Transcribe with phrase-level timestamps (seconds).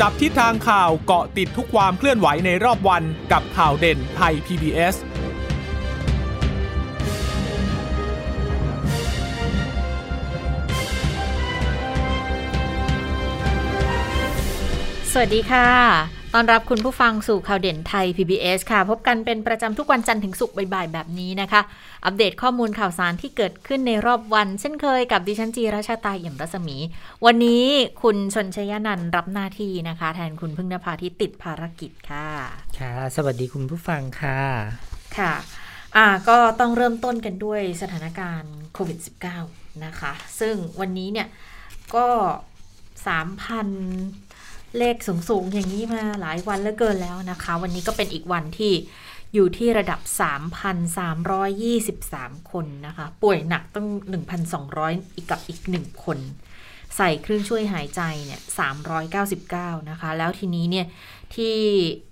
[0.00, 4.94] จับทิศทางข่าวเกาะติดทุกความเคลื่อนไหวในรอบวันกับข่าวเด่นไทย PBS
[15.12, 15.68] สวัสดีค่ะ
[16.38, 21.60] ต้อนรับคุณผู้ฟังสู่ข่าวเด่นไทย PBS ค่ะ พบกันเป็นประจำทุกวันจันทร์ถึงศุกร์บ่ายๆ แบบนี้นะคะ
[22.04, 26.76] อัปเดตข้อมูลข่าวสารที่เกิดขึ้นในรอบวัน เช่นเคยกับดิฉันจีราชาตายอย่างรัศมี
[27.26, 27.64] วันนี้
[28.02, 32.28] คุณชนชยนันท์รับหน้าที่นะคะ แทนคุณพึ่งนภาที่ติดภารกิจค่ะ
[32.78, 34.40] ค่ะ สวัสดีคุณผู้ฟังค่ะ
[35.18, 35.32] ค่ะ
[35.96, 38.98] อ่าก็ต้องเริ่มต้นกันด้วยสถานการณ์โควิด
[39.40, 41.28] -19 นะคะ ซึ่งวันนี้เนี่ย
[41.94, 42.08] ก็
[43.06, 44.25] 3,000
[44.78, 48.72] เลขสูงๆ อย่างนี้มาหลายวันแล้วเกินแล้วนะคะ วันนี้ก็เป็นอีกวันที่
[49.34, 50.00] อยู่ที่ระดับ
[51.66, 53.88] 3,323 คนนะคะ ป่วยหนักต้อง
[54.52, 56.18] 1,200 อีกกับอีก 1 คน
[56.96, 58.40] ใส่เครื่องช่วยหายใจเนี่ย
[59.14, 60.86] 399 นะคะ แล้วทีนี้เนี่ย
[61.34, 61.56] ที่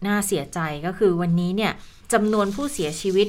[0.07, 1.73] น่าเสียใจก็คือวันนี้เนี่ย
[2.13, 3.29] จำนวนผู้เสียชีวิต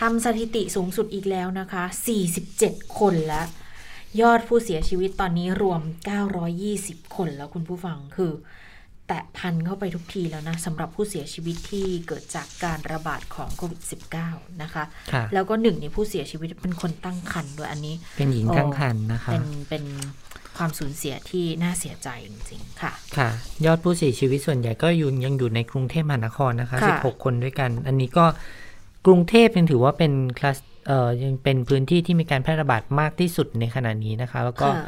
[0.00, 1.84] ทำสถิติสูงสุดอีกแล้วนะคะ
[2.42, 3.46] 47 คนแล้ว
[4.20, 5.80] ยอดผู้เสียชีวิตตอนนี้รวม
[6.48, 8.32] 920 คนแล้วคุณผู้ฟังคือ
[9.08, 13.80] แตะพันเข้าไปทุกทีแล้วนะสำหรับผู้เสียชีวิตที่เกิดจากการระบาดของโควิด
[14.20, 19.84] -19 นะคะค่ะแล้วก็หนึ่งในผู้เสียชีวิตเป็นคนตั้งครรภ์ด้วยอันนี้ เป็นหญิงตั้งครรภ์นะคะเป็นเป็น
[20.56, 23.28] ความสูญเสียที่น่าเสียใจจริงๆ ค่ะ ค่ะ
[23.64, 28.24] ยอดผู้เสียชีวิตส่วนใหญ่ก็อยู่ยังอยู่ในกรุงเทพมหานครนะคะค่ะ16 คนด้วยกัน อันนี้ก็
[29.06, 34.86] กรุงเทพยังถือว่าเป็นคลัสเอ่อยังเป็นพื้นที่ที่มีการแพร่ระบาดมากที่สุดในขณะนี้นะคะ แล้วก็ค่ะ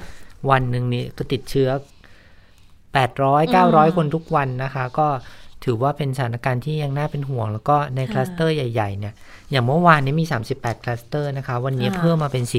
[0.51, 1.69] วันหนึ่งนี่ก็ติดเชื้อ
[2.97, 3.51] 800อื
[3.89, 5.09] ม900 คนทุกวันนะคะ ก็
[5.65, 9.15] ถือว่าเป็นสถานการณ์ที่ยังน่าเป็นห่วง แล้วก็ในคลัสเตอร์ใหญ่ๆเนี่ย
[9.51, 12.53] อย่างเมื่อวานนี้มี 38 คลัสเตอร์นะคะ วันนี้ค่ะเพิ่มมาเป็น 41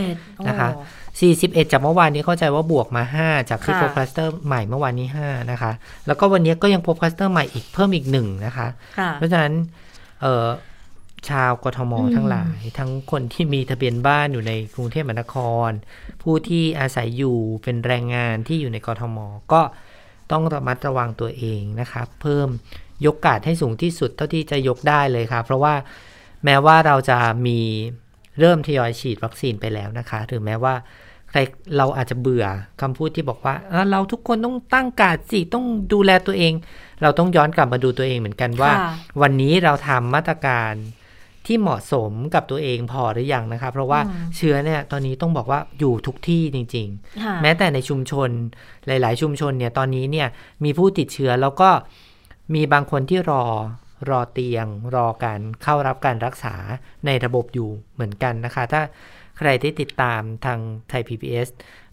[0.00, 1.30] 41นะคะโอ้
[1.64, 5.72] 41 จากเมื่อวานนี้เข้าใจว่าบวกมา 5 จากที่ค่ะพบคลัสเตอร์ใหม่เมื่อวานนี้ 5 นะคะ
[6.06, 8.66] แล้วก็วันนี้ก็ยังพบคลัสเตอร์ใหม่อีกเพิ่มอีกหนึ่งนะคะ
[8.98, 9.52] ค่ะเพราะฉะนั้น
[10.20, 10.46] เอ่อ
[11.30, 15.36] ชาวกทมอืมทั้งหลาย ทั้งคนที่มีทะเบียนบ้านอยู่ในกรุงเทพมหานค
[15.68, 15.70] ร
[16.22, 19.18] ผู้ที่อาศัยอยู่เป็นแรงงานที่อยู่ในกทม
[19.52, 19.62] ก็
[20.32, 22.48] ต้องระมัดระวังตัวเองนะคะเพิ่ม
[23.06, 25.74] ยกกาดให้สูงที่สุดเท่าที่จะยกได้เลยค่ะเพราะว่า
[26.44, 27.58] แม้ว่าเราจะมี
[28.40, 30.74] เริ่มทยอยฉีดวัคซีนไปแล้วนะคะหรือแม้ว่า
[31.30, 31.38] ใคร
[31.76, 32.46] เราอาจจะเบื่อ
[32.80, 36.52] คำพูดที่บอกว่าเอ้อเราทุกคนต้องตั้งการดสิต้องดูแลตัวเอง
[37.02, 38.90] เราต้องย้อนกลับมาดูตัวเองเหมือนกันว่าค่ะ
[39.22, 40.72] วันนี้เราทำมาตรการ
[41.46, 46.88] ที่เหมาะสมกับตัวเองพอหรือยังนะคะเพราะว่าอืมเชื้อเนี่ยตอนนี้ต้องบอกว่าอยู่ทุกที่จริง
[47.24, 48.30] ค่ะๆแม้แต่ในชุมชน
[48.86, 50.28] หลาย ๆ ชุมชนเนี่ยตอนนี้เนี่ย
[50.64, 51.70] มีผู้ติดเชื้อแล้วก็
[52.54, 53.44] มีบางคนที่รอ
[54.10, 56.54] รอเตียง รอการเข้ารับการรักษา
[57.06, 58.82] ในระบบอยู่เหมือนกันนะคะ ถ้า
[59.38, 61.48] ใครได้ติดตามทางไทย PBS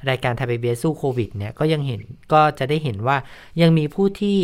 [0.10, 2.02] รายการไทย PBS สู้โควิดเนี่ยก็ยังเห็น
[2.34, 3.18] ก็จะได้เห็นว่า
[3.62, 4.40] ยังมีผู้ที่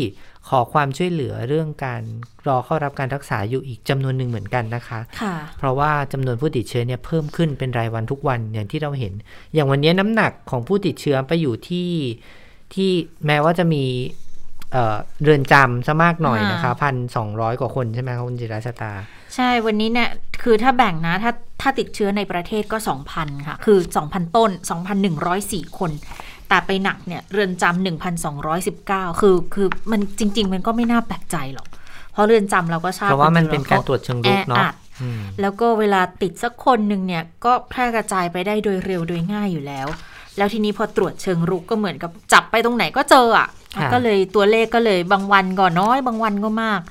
[0.50, 2.02] ขอความช่วยเหลือเรื่องการ
[2.48, 9.14] รอเข้ารับการรักษาอยู่อีกจำนวนหนึ่งเหมือนกันนะคะค่ะเพราะว่าจำนวนผู้ติดเชื้อเนี่ยเพิ่มขึ้นเป็นรายวันทุกวันอย่างที่เราเห็น
[9.54, 11.90] อย่างวันนี้น้ำหนักของผู้ติดเชื้อไปอยู่ที่
[12.74, 12.90] ที่
[13.26, 13.84] แม้ว่าจะมี
[14.72, 18.92] เอ่อเรือนจำซะมากหน่อยนะคะพันสองร้อยกว่าคนใช่ไหมคะคุณจิราชตา
[19.36, 20.10] ใช่วันนี้เนี่ย
[20.44, 21.32] คือถ้าแบ่งนะถ้า
[21.62, 22.78] ถ้าติดเชื้อในประเทศก็
[23.14, 24.52] 2,000 ค่ะ คือ 2,000 ต้น
[25.14, 25.92] 2,104 คน
[26.50, 27.86] แต่ไปหนักเนี่ยเรือนจำ
[28.46, 31.68] 1,219คือคือมันจริง ๆ มันก็ไม่น่าแปลกใจหรอก
[32.14, 39.88] เพราะเรือนจำเราก็ทราบเพราะว่ามันอยู่เป็นแล้การตรวจเชิงรุกเนาะแออัดอืมแล้วก็เวลาติดสักคนหนึ่งเนี่ยก็แพร่กระจายไปได้โดยเร็วโดยง่ายอยู่แล้ว
[40.38, 46.82] แล้วทีนี้พอตรวจเชิงรุกก็เหมือนกับจับไปตรงไหนก็เจออะค่ะก็เลยตัวเลขก็เลยบางวันก็น้อย บางวันก็มาก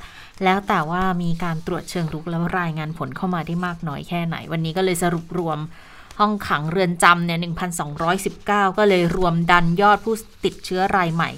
[0.44, 5.59] แล้วแต่ว่ามีการตรวจเชิงรุกแล้วรายงานผลเข้ามาได้มากน้อยแค่ไหน วันนี้ก็เลยสรุปรวม
[6.19, 7.38] ห้องขังเรือนจำเนี่ย
[8.09, 11.31] 1,219 ก็เลยรวมดันยอดผู้ติดเชื้อรายใหม่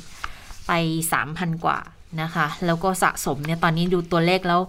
[0.66, 0.72] ไป
[1.18, 1.78] 3,000 กว่า
[2.22, 4.60] นะคะ แล้วก็สะสมเนี่ย ตอนนี้ดูตัวเลขแล้ว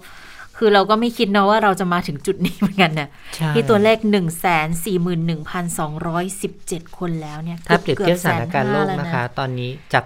[0.58, 4.26] คือเราก็ไม่คิดนะว่าเราจะมาถึงจุดนี้เหมือนกันเนี่ยใช่ที่ตัวเลข 1 4 1 2
[5.30, 5.46] 1
[6.72, 10.06] 7 คนแล้วเนี่ย ถ้าเปรียบเทียบสถานการณ์โลกแสห้นะคะ ตอนนี้จาก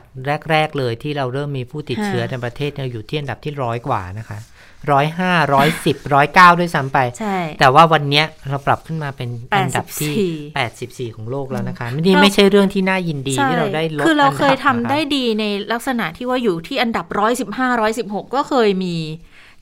[0.52, 4.38] แรก ๆ เลยที่เราเริ่มมีผู้ติดเชื้อในประเทศเนี่ยอยู่ที่อันดับที่ร้อยกว่านะคะ
[4.92, 10.14] ร้อยห้าร้อยสิบร้อยเก้าด้วยซ้ำไป ใช่ แต่ว่าวันเนี้ยเราปรับขึ้นมาเป็นอันดับที่
[11.08, 17.06] 84 84ของโลกแล้วนะคะนี่ไม่ใช่เรื่องที่น่ายินดีที่เราได้ลดคือเรานดับเคยทำได้นะคะดีในลักษณะที่ว่าอยู่ที่อันดับ
[17.50, 18.96] 115 116ก็เคยมี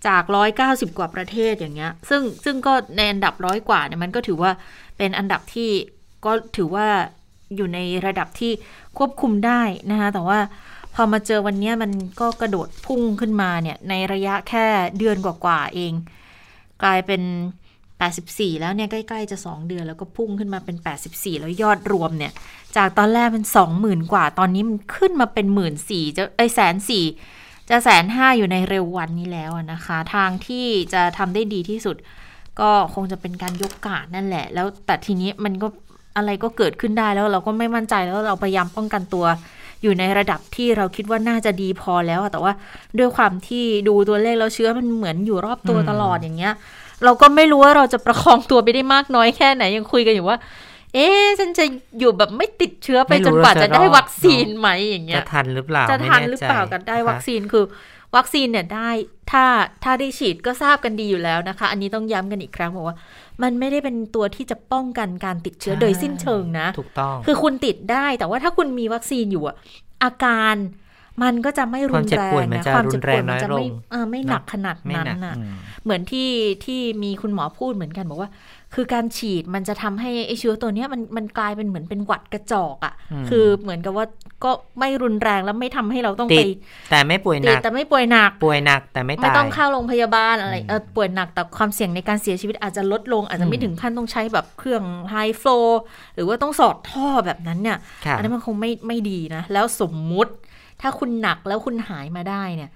[0.07, 0.23] จาก
[0.61, 4.51] 190กว่าประเทศอย่างเงี้ย ซึ่งซึ่งก็ในอันดับร้อยกว่าเนี่ยมันก็ถือว่า
[4.97, 5.69] เป็นอันดับที่
[6.25, 6.87] ก็ถือว่า
[7.55, 8.51] อยู่ในระดับที่
[8.97, 10.39] ควบคุมได้นะคะแต่ว่า
[10.95, 14.65] พอมาเจอวันนี้มันก็กระโดดพุ่งขึ้นมาเนี่ย ในระยะแค่
[14.97, 15.93] เดือนกว่าๆเอง
[16.83, 17.21] กลายเป็น
[17.91, 20.77] 84 แล้วเนี่ย ใกล้ๆจะ 2 เดือนแล้วก็พุ่งขึ้นมาเป็น
[21.07, 22.33] 84 แล้วยอดรวมเนี่ย
[22.77, 23.45] จากตอนแรกเป็น
[23.79, 25.73] 20,000 กว่า ตอนนี้มันขึ้นมาเป็น1 4ื่น
[26.17, 27.05] จะไอแสนสี่
[27.69, 31.95] จะแสนห้าอยู่ในเร็ววันนี้แล้วนะคะ ทางที่จะทำได้ดีที่สุด
[32.59, 35.67] ก็คงจะเป็นการยกกาดนั่นแหละ แล้วแต่ทีนี้มันก็
[36.17, 39.25] อะไรก็เกิดขึ้นได้แล้วเราก็ไม่มั่นใจแล้วเราพยายามป้องกันตัว
[39.83, 42.53] อยู่ในระดับที่เราคิดว่าน่าจะดีพอแล้วแต่ว่า
[42.99, 46.53] ด้วยความที่ดูตัวเลขแล้วเชื้อมันเหมือนอยู่รอบตัวตลอดอย่างเงี้ย
[47.05, 50.37] เราก็ไม่รู้ว่าเราจะประคองตัวไปได้มากน้อยแค่ไหนยังคุยกันอยู่ว่า
[50.93, 51.65] เอ๊ะฉันจะ
[51.99, 57.65] อยู่แบบไม่ติดเชื้อไปจนกว่าจะได้วัคซีนไหมอย่างเงี้จะยทันหรือเปล่าจะไม่ทันแหรือเปล่าใจกันได้นะคะวัคซีนคือ
[58.15, 58.89] วัคซีนเนี่ยได้
[59.31, 59.45] ถ้า
[59.83, 62.95] ถ้าได้ฉีดก็ทราบกันดีอยู่แล้วนะคะ อันนี้ต้องย้ำกันอีกครั้งบอกว่า
[63.43, 69.55] มันไม่ได้เป็นตัวที่จะป้องกันการติดเชื้อโดยสิ้นเชิงนะ ถูกต้อง คือคุณติดได้แต่ว่าถ้าคุณมีวัคซีนอยู่อะ
[70.03, 70.55] อาการ
[71.23, 76.29] มันก็จะไม่รุนแรงความเจ็บป่วยมันนะจะความเจ็บป่วยรุนแรงมันจะน้อยไม่ลงเออไม่หนักขนาดไม่นั้นหนักน่ะอืมเหมือนที่
[76.65, 78.29] ที่มีคุณหมอพูดเหมือนกันบอกว่า
[78.75, 82.93] คือการฉีดมันจะทำให้ไอเชื้อตัวเนี้ยมันมันกลายเป็นเหมือนเป็นหวัดกระจอกอะ่ะ
[83.29, 84.05] คือเหมือนกับว่า
[84.43, 86.47] ก็ไม่รุนแรงแล้วไม่ทำให้เราต้องติไปด
[86.91, 95.59] แต่ไม่ป่วยหตินัดกแต่ไม่ป่วยหนักป่วยหนัก แต่ไม่ไม่ตายต้องเข้าโรงพยาบาลอะไรอืมเออป่วยหนักแต่ความเสี่ยงในการเสียชีวิตอาจจะลดลงอาจจะไม่อืมถึงขั้นต้องใช้แบบเครื่องไฮฟลู
[96.15, 100.31] หรือว่าต้องสอดท่อแบบนั้นเนี่ยค่ะอันนั้นมันคงไม่ไม่ดีนะแล้วสมมุติ
[100.81, 102.69] ถ้าคุณหนักแล้วคุณหายมาได้เนี่ย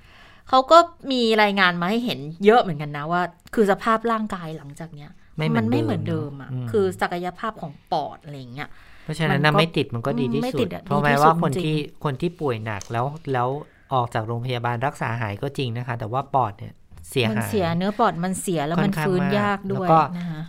[0.50, 0.78] เขาก็
[1.12, 3.22] มีรายงานมาให้เห็นเยอะเหมือนกันนะว่า
[3.54, 8.70] คือสภาพร่างกายหลังจากเนี้ย ไม่เหมืมัอนไม่เหมือนเดิมอะอืมคือศักยภาพของปอดอะไรอย่างเงี้ย
[9.04, 13.50] เพราะฉะนั้นมันนะก็ไม่ติดมันก็ดีที่ไม่สุติดดอะเพราะดีแม้ที่ว่าสุดคนจริงที่คนที่ป่วยหนักแล้วแล้ว
[13.94, 16.74] ออกจากโรงพยาบาลรักษาหายก็จริงนะคะ แต่ว่าปอดเนี่ย
[17.10, 20.42] เสียมันหายเสียเนื้อปอดมันเสียแล้วมันค่อนข้างฟื้นมากยากด้วยแล้วก็นะคะ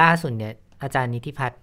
[0.00, 0.52] ล่าสุดเนี่ย
[0.82, 1.60] อาจารย์นิติพัฒน์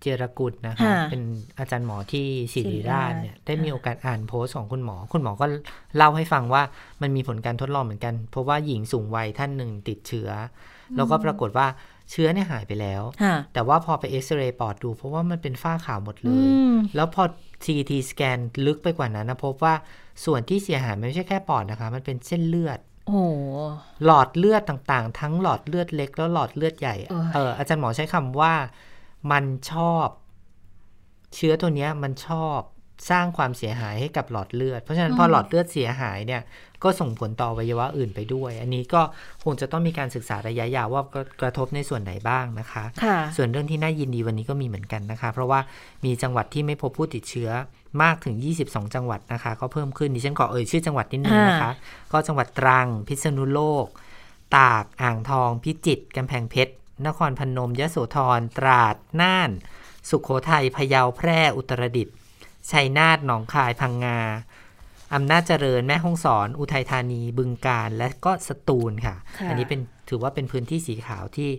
[0.00, 1.22] เจรกุลนะคะค่ะเป็น
[1.58, 5.46] อาจารย์หมอที่ศิริราชเนี่ยศิริราชได้มีโอกาสอ่านโพสต์ของคุณหมอ คุณหมอก็
[5.96, 6.62] เล่าให้ฟังว่า
[7.02, 10.30] มันมีผลการทดลองเหมือนกัน เพราะว่าหญิงสูงวัยท่านหนึ่งติดเชื้อ
[10.90, 11.66] อแล้วก็ปรากฏว่า
[12.10, 17.22] เชื้อเนี่ยหายไปแล้วค่ะแต่ว่าพอไปเอ็กซเรย์ปอดดู เพราะว่ามันเป็นฝ้าขาวหมดเลอืยมแล้วพอ
[17.64, 19.74] CT สแกนลึกไปกว่านั้นนะพบว่า
[20.24, 23.18] ส่วนที่เสียหายมันไม่ใช่แค่ปอดนะคะ มันเป็นเส้นเลือดโอ้โห
[24.04, 28.52] หลอดเลือดต่างๆ ทั้งหลอดเลือดเล็ก แล้วหลอดเลือดใหญ่เออเอออาจารย์หมอใช้คำว่า
[29.32, 30.06] มันชอบ
[31.34, 32.58] เชื้อตัวเนี้ยมันชอบ
[33.10, 36.42] สร้างความเสียหายให้กับหลอดเลือด เพราะฉะนั้นพอหลอดเลือดเสียหายเนี่ย
[36.84, 39.02] ก็ส่งผลต่ออวัยวะอื่นไปด้วย อันนี้ก็
[39.44, 41.02] คงจะต้องมีการศึกษาระยะยาวว่า
[41.40, 45.60] กระทบในส่วนไหนบ้างนะคะค่ะส่วนเรื่องที่น่ายินดีวันนี้ก็มีเหมือนกันนะคะ เพราะว่า
[46.04, 47.50] มีจังหวัดที่ไม่พบผู้ติดเชื้อ
[48.02, 48.34] มากถึง
[48.64, 51.72] 22 จังหวัดนะคะ ก็เพิ่มขึ้นดิฉันขอเอ่ยชื่อจังหวัดนิดนึงนะคะ
[52.12, 53.86] ก็จังหวัดตรัง พิษณุโลก
[54.56, 56.72] ตาก อ่างทอง พิจิตรกำแพงเพชร
[57.06, 59.50] นครพนมยโสธร ตราด น่าน
[60.08, 62.14] สุขโขทัย พะเยา แพร่ อุตรดิตถ์
[62.70, 64.18] ชัยนาท หนองคาย พังงา
[65.14, 71.50] อำนาจเจริญแม่ฮ่องสอน อุทัยธานีบึงกาฬและก็สตูลค่ะค่ะ อันนี้เป็นถือว่าเป็นพื้นที่สีขาวที่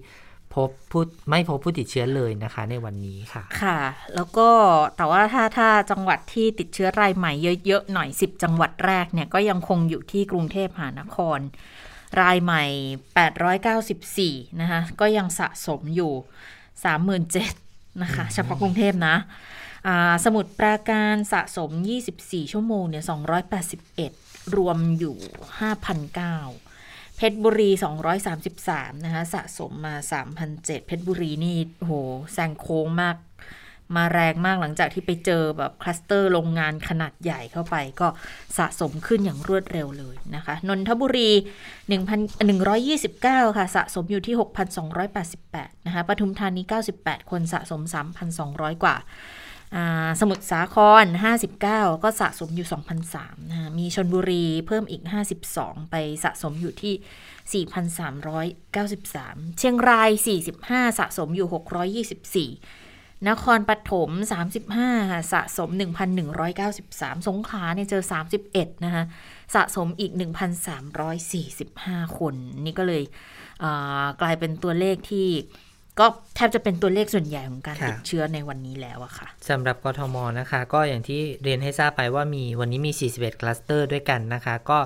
[0.54, 3.80] พบผู้ไม่พบผู้ติดเชื้อเลยนะคะ ในวันนี้ค่ะ ค่ะ
[4.16, 4.50] แล้วก็
[4.98, 7.32] แต่ว่าถ้าถ้าจังหวัดที่ติดเชื้อรายใหม่
[7.66, 11.40] เยอะๆหน่อย 10 จังหวัดแรกเนี่ยก็ยังคงอยู่ที่กรุงเทพมหานคร
[12.22, 12.64] รายใหม่
[14.44, 16.14] 894 นะคะก็ยังสะสมอยู่
[16.88, 19.53] 37,000นะคะ เฉพาะกรุงเทพนะอ่า
[20.26, 21.70] สมุดปราการสะสม
[22.12, 23.04] 24 ชั่วโมงเนี่ย
[23.80, 25.18] 281 รวมอยู่
[25.98, 27.70] 5,009เพชรบุรี
[28.38, 29.96] 233 นะคะ สะสมมา
[30.42, 31.92] 3,007เพชรบุรีนี่โห
[32.34, 33.18] แซงโค้งมาก
[33.96, 38.08] มาแรงมากหลังจากที่ไปเจอแบบคลัสเตอร์โรงงานขนาดใหญ่เข้าไปก็
[38.58, 41.30] สะสมขึ้นอย่างรวดเร็วเลยนะคะ นนทบุรี
[42.04, 44.36] 1,129 ค่ะ สะสมอยู่ที่
[45.12, 46.62] 6,288 นะคะ ปทุมธานี
[46.98, 47.82] 98 คนสะสม
[48.34, 49.42] 3,200 กว่าอ่า
[50.20, 51.06] สมุทรสาคร
[51.54, 52.68] 59 ก็สะสมอยู่
[53.10, 55.04] 2,003นะมีชนบุรีเพิ่มอีก
[55.48, 60.10] 52 ไปสะสมอยู่ที่ 4,393 เชียงราย
[60.56, 64.10] 45 สะสมอยู่ 624 นครปฐม
[64.72, 65.70] 35 สะสม
[66.50, 68.04] 1,193 สงขลาเนี่ยเจอ
[68.44, 69.04] 31 นะคะ
[69.56, 70.12] สะสมอีก
[71.36, 73.04] 1,345 คน นี่ก็เลย
[73.64, 75.28] อ่ากลายเป็นตัวเลขที่
[76.00, 84.80] ก็แทบจะเป็นตัวเลขส่วนใหญ่ของการค่ะติดเชื้อในวันนี้แล้วอะค่ะสำหรับกทมนะคะ ก็อย่างที่เรียนให้ทราบไปว่ามีวันนี้มี 41 คลัสเตอร์ด้วยกันนะคะ ก็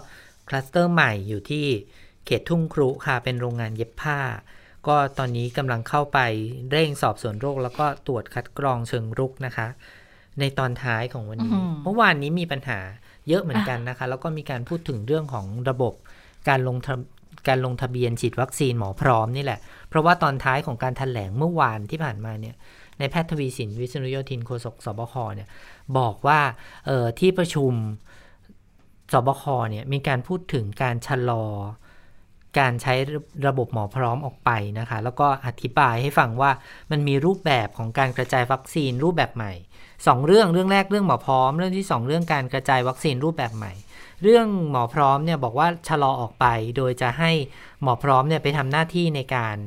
[0.48, 1.66] คลัสเตอร์ใหม่อยู่ที่
[2.26, 4.20] เขตทุ่งครุค่ะ เป็นโรงงานเย็บผ้า
[4.88, 6.20] ก็ตอนนี้กำลังเข้าไป
[6.72, 9.68] เร่งสอบสวนโรค แล้วก็ตรวจคัดกรองเชิงรุกนะคะ
[10.40, 12.80] ในตอนท้ายของวันนี้อื้อหือเมื่อวานนี้มีปัญหา
[13.28, 15.94] เยอะเหมือนกันนะคะ แล้วก็มีการพูดถึงเรื่องของระบบ
[16.50, 16.94] การลงทะ
[17.48, 22.56] การลงทะเบียนฉีดวัคซีนหมอพร้อมนี่แหละ เพราะว่าตอนท้ายของการถแถลงเมื่อวานที่ผ่านมาเนี่ย
[23.00, 25.48] ในแพทย์ทวีสินวิษณุโยธินโฆษกสบคเนี่ย
[25.98, 26.40] บอกว่า
[26.86, 27.74] เออที่ประชุม
[29.14, 31.46] สบคเนี่ยมีการพูดถึงการชะลอ
[32.60, 32.94] การใช้
[33.48, 36.52] ระบบหมอพร้อมออกไปนะคะ แล้วก็อธิบายให้ฟังว่า
[36.92, 39.54] มันมีรูปแบบของการกระจายวัคซีนรูปแบบใหม่
[40.08, 43.74] สองเรื่องเรื่องแรกเรื่องหมอพร้อม เรื่องที่สองเรื่องการกระจายวัคซีนรูปแบบใหม่
[44.24, 46.46] เรื่องหมอพร้อมเนี่ยบอกว่าชะลอออกไป
[46.78, 47.32] โดยจะให้
[47.82, 49.58] หมอพร้อมเนี่ยไปทำหน้าที่ในการ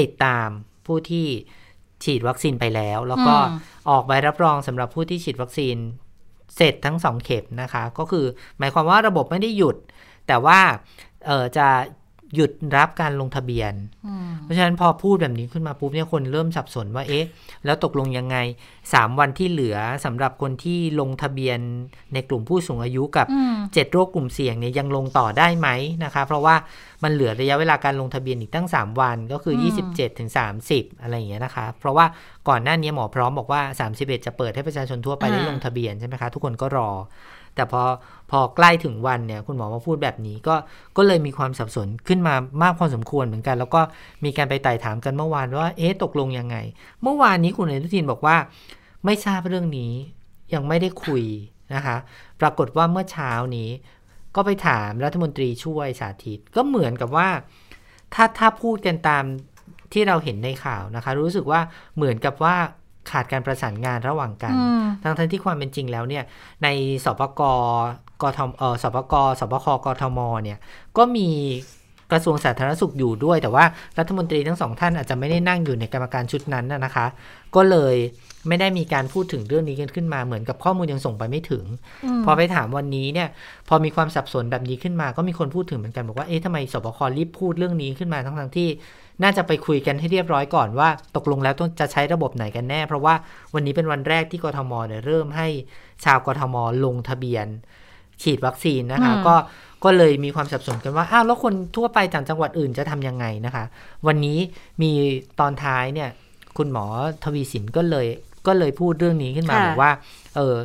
[0.00, 0.48] ติดตาม
[0.86, 1.26] ผู้ที่
[2.04, 3.58] ฉีดวัคซีนไปแล้ว แล้วก็อืม
[3.90, 5.76] ออกใบรับรองสำหรับผู้ที่ฉีดวัคซีน
[6.56, 8.26] เสร็จทั้งสองเข็มนะคะ ก็คือ
[8.58, 9.76] หมายความว่าระบบไม่ได้หยุด
[10.26, 10.60] แต่ว่า
[11.26, 11.68] เออจะ
[12.34, 13.72] หยุดรับการลงทะเบียน
[14.06, 17.24] อืมเพราะฉะนั้นพอพูดแบบนี้ขึ้นมาปุ๊บเนี่ยคนเริ่มสับสนว่าเอ๊ะ
[17.64, 18.36] แล้วตกลงยังไง
[18.80, 21.58] 3 วันที่เหลือสำหรับคนที่ลงทะเบียน
[22.14, 25.68] ในกลุ่มผู้สูงอายุกับอืม7โรคกลุ่มเสี่ยงเนี่ยยังลงต่อได้ไหม
[26.04, 26.54] นะคะ เพราะว่า
[27.02, 30.30] มันเหลือระยะเวลาการลงทะเบียนอีกตั้ง 3 วันก็คืออืม27ถึง
[30.66, 32.06] 30 อะไรอย่างเงี้ยนะคะ เพราะว่า
[32.48, 33.60] ก่อนหน้านี้หมอพร้อมบอกว่า
[33.94, 36.90] 31 จะเปิดให้ประชาชนทั่วไปได้ลงทะเบียนใช่ไหมคะทุกคนก็รอ
[37.54, 37.82] แต่พอ
[38.30, 40.54] พอใกล้ถึงวันเนี่ยคุณหมอมาพูดแบบนี้ก็
[40.96, 43.80] ก็เลยมีความสับสนขึ้นมามากพอสมควรเหมือนกัน แล้วก็
[44.24, 46.56] มีการไปไต่ถามกันเมื่อวานว่าเอ๊ะตกลงยังไง
[47.02, 48.36] เมื่อวานนี้คุณอนุทินบอกว่า
[49.04, 49.92] ไม่ทราบเรื่องนี้
[50.54, 51.24] ยังไม่ได้คุย
[51.74, 51.96] นะคะ
[52.40, 53.70] ปรากฏว่าเมื่อเช้านี้
[54.36, 57.28] ก็ไปถามรัฐมนตรีช่วยสาธิต ก็เหมือนกับว่า
[58.14, 59.24] ถ้าถ้าพูดกันตาม
[59.92, 61.60] ที่เราเห็นในข่าวนะคะ รู้สึกว่า
[61.96, 62.56] เหมือนกับว่า
[63.10, 66.24] ขาดการประสานงานระหว่างกันอืมทั้งทั้งที่ความเป็นจริงแล้วเนี่ย
[66.62, 66.68] ใน
[67.04, 67.42] สปก
[68.22, 70.58] กทมเออสปกสปคกทมเนี่ย
[70.96, 71.28] ก็มี
[72.12, 73.64] กระทรวงสาธารณสุขอยู่ด้วย แต่ว่า
[73.98, 77.06] รัฐมนตรีทั้งสองท่านอาจจะไม่ได้นั่งอยู่ในกรรมการชุดนั้นนะนะคะ
[77.54, 77.96] ก็เลย
[78.48, 81.64] ไม่ได้มีการพูดถึงเรื่องนี้กันขึ้นมาเหมือนกับข้อมูลยังส่งไปไม่ถึง
[82.24, 83.28] พอไปถามวันนี้เนี่ย
[83.68, 88.68] พอมีความสับสนแบบนี้ขึ้นมา ก็มีคนพูดถึงเหมือนกันบอกว่าเอ๊ะทำไมสบครีบพูดเรื่องนี้ขึ้นมาทั้งทั้งๆที่
[89.22, 93.14] น่าจะไปคุยกันให้เรียบร้อยก่อนว่า ตกลงแล้วต้องจะใช้ระบบไหนกันแน่ เพราะว่า
[93.54, 95.48] วันนี้เป็นวันแรกที่กทมเนี่ยเริ่มให้
[96.04, 97.46] ชาวกทมลงทะเบียน
[98.22, 99.34] ฉีดวัคซีนนะคะอืมก็
[99.84, 103.64] ก็เลยมีความสับสนกันว่า อ้าวแล้วคนทั่วไปต่างจังหวัดอื่นจะทำยังไงนะคะ
[104.06, 104.38] วันนี้
[104.82, 104.92] มี
[105.40, 106.10] ตอนท้ายเนี่ย
[106.58, 106.84] คุณหมอ
[107.24, 108.06] ทวีสินก็เลย
[108.46, 109.92] ก็เลยพูดเรื่องนี้ขึ้นมาค่ะบอกว่า
[110.36, 110.56] เออ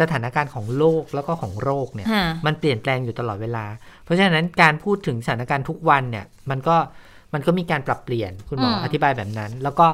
[0.00, 3.64] สถานการณ์ของโลกแล้วก็ของโรคเนี่ยฮะมันเปลี่ยนแปลงอยู่ตลอดเวลา
[4.04, 6.76] เพราะฉะนั้นการพูดถึงสถานการณ์ทุกวันเนี่ย มันก็
[7.34, 9.86] มันก็มีการปรับเปลี่ยนคุณหมออืมอธิบายแบบนั้น แล้วก็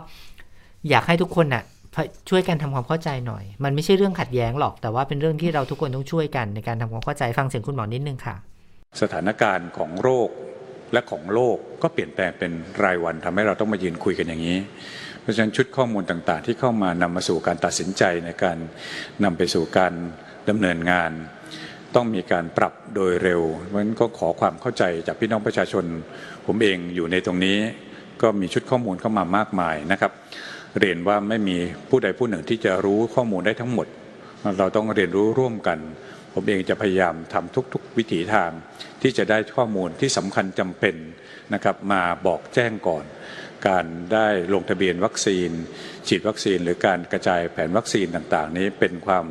[0.91, 1.65] อยากให้ทุกคนน่ะ
[1.95, 1.97] พ
[2.31, 8.35] ช่วยกันทำความเข้าใจหน่อย มันไม่ใช่เรื่องขัดแย้งหรอก แต่ว่าเป็นเรื่องที่เราทุกคนต้องช่วยกันในการทำความเข้าใจฟังเสียงคุณหมอนิดนึงค่ะ
[9.01, 10.29] สถานการณ์ของโรค
[10.93, 12.53] และของโลกก็เปลี่ยนแปลงเป็น
[12.85, 14.59] รายวันทำให้เราต้องมายืนคุยกันอย่างนี้
[15.21, 18.59] เพราะฉะนั้นชุดข้อมูลต่างๆ ที่เข้ามานำมาสู่การตัดสินใจในการ
[19.25, 19.93] นำไปสู่การ
[20.49, 21.11] ดำเนินงาน
[21.95, 25.85] ต้องมีการปรับโดยเร็วเพราะฉะนั้นก็ขอความเข้าใจจากพี่น้องประชาชน
[26.47, 27.59] ผมเองอยู่ในตรงนี้
[28.23, 30.13] ก็มีชุดข้อมูลเข้ามามากมายนะครับ
[30.79, 31.57] เรียนว่าไม่มี
[31.89, 33.87] ผู้ใดผู้หนึ่งที่จะรู้ข้อมูลได้ทั้งหมด
[34.59, 35.79] เราต้องเรียนรู้ร่วมกัน
[36.33, 38.51] ผมเองจะพยายามทำทุกๆ วิถีทาง
[39.03, 40.97] ที่จะได้ข้อมูลที่สำคัญจำเป็น
[41.55, 43.05] นะครับมาบอกแจ้งก่อน
[43.69, 45.51] การได้ลงทะเบียนวัคซีน
[46.09, 49.27] ฉีดวัคซีน หรือการกระจายแผนวัคซีนต่างๆ นี้เป็นความ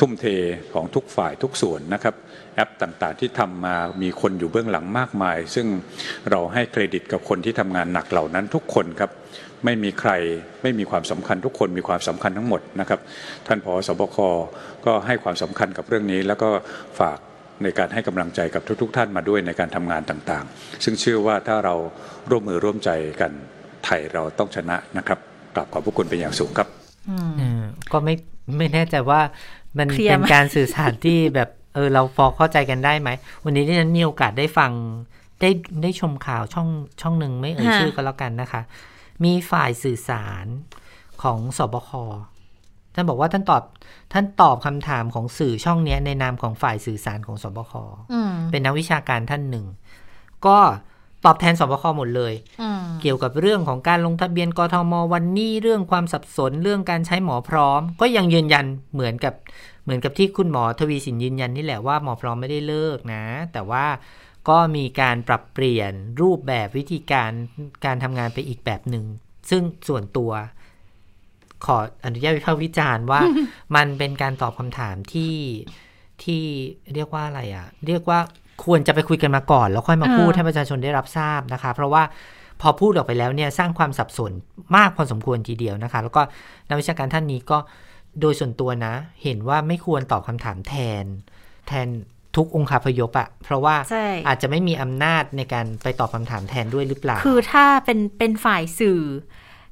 [0.00, 0.26] ทุ่มเท
[0.74, 2.14] ของทุกฝ่ายทุกส่วนนะครับ
[2.54, 5.66] แอปต่างๆ ที่ทำมามีคนอยู่เบื้องหลังมากมาย ซึ่ง
[6.30, 9.10] เราให้เครดิตกับคนที่ทำงานหนักเหล่านั้นทุกคนครับ
[9.64, 10.10] ไม่มีใคร
[10.62, 13.00] ไม่มีความสำคัญทุกคนมีความสำคัญทั้งหมดนะครับ
[13.46, 14.16] ท่านผอสบค
[14.86, 16.48] ก็ให้ความสำคัญกับเรื่องนี้ แล้วก็
[17.00, 17.18] ฝาก
[17.62, 21.74] ในการให้กำลังใจกับทุก ๆ ท่านมาด้วยในการทำงานต่างๆ ซึ่งเชื่อว่าถ้าเรา
[22.30, 22.90] ร่วมมือร่วมใจ
[23.20, 23.32] กัน
[23.84, 25.18] ไทยเราต้องชนะนะครับ
[25.54, 26.68] กราบขอบพระคุณเป็นอย่างสูงครับ
[27.10, 28.14] อืมเออก็ไม่
[28.58, 29.20] ไม่แน่ใจว่า
[29.78, 33.10] มันเคลียร์เป็นไหมการสื่อสารที่แบบ เออเราพอเข้าใจกันได้ไหม
[33.44, 34.72] วันนี้ที่ฉันมีโอกาสได้ฟัง
[35.40, 35.50] ได้
[35.82, 36.68] ได้ชมข่าวช่อง
[37.00, 38.62] ช่องหนึ่งไม่เอ่ยชื่อก็แล้วกันนะคะ
[39.24, 40.46] มีฝ่ายสื่อสาร
[41.22, 41.90] ของสบค
[42.94, 43.62] ท่านบอกว่าท่านตอบ
[44.12, 47.72] ท่านตอบคำถามของสื่อช่องเนี้ยในนามของฝ่ายสื่อสารของสบค
[48.12, 49.66] อืมเป็นนักวิชาการท่านหนึ่ง
[50.46, 50.58] ก็
[51.24, 59.34] ตอบแทนสบคหมดเลยอืมเกี่ยวกับเรื่องของการลงทะเบียนกทมวันนี้เรื่องความสับสนเรื่องการใช้หมอพร้อม ก็ยังยืนยันเหมือนกับ
[59.82, 63.86] เหมือนกับที่คุณหมอทวีสินยืนยันนี่แหละว่าหมอพร้อมไม่ได้เลิกนะ แต่ว่า
[64.48, 67.30] ก็มีการปรับเปลี่ยนรูปแบบวิธีการ
[67.84, 69.04] การทำงานไปอีกแบบหนึ่ง
[69.50, 70.30] ซึ่งส่วนตัว
[71.64, 73.20] ขออนุญาตวิพากษ์วิจารณ์ว่า
[73.76, 75.36] มันเป็นการตอบคำถามที่
[76.22, 76.42] ที่
[76.94, 78.18] เรียกว่าอะไรอะ่ะเรียกว่า
[78.64, 82.02] ควรจะไปคุยกันมาก่อน แล้วค่อยมาพูดอ่าให้ประชาชนได้รับทราบนะคะ เพราะว่า
[82.60, 84.32] พอพูดออกไปแล้วเนี่ยสร้างความสับสน
[84.76, 86.22] มากพอสมควรทีเดียวนะคะ แล้วก็
[86.68, 87.58] นักวิชาการท่านนี้ก็
[88.20, 91.04] โดยส่วนตัวนะ เห็นว่าไม่ควรตอบคำถามแทน
[91.68, 91.88] แทน
[92.36, 99.00] ทุกองค์คาพยพอะเพราะว่าใช่อาจจะไม่มีอำนาจในการไปตอบคำถามแทนด้วยหรือเปล่า คือถ้าเป็นเป็นฝ่ายสื่อ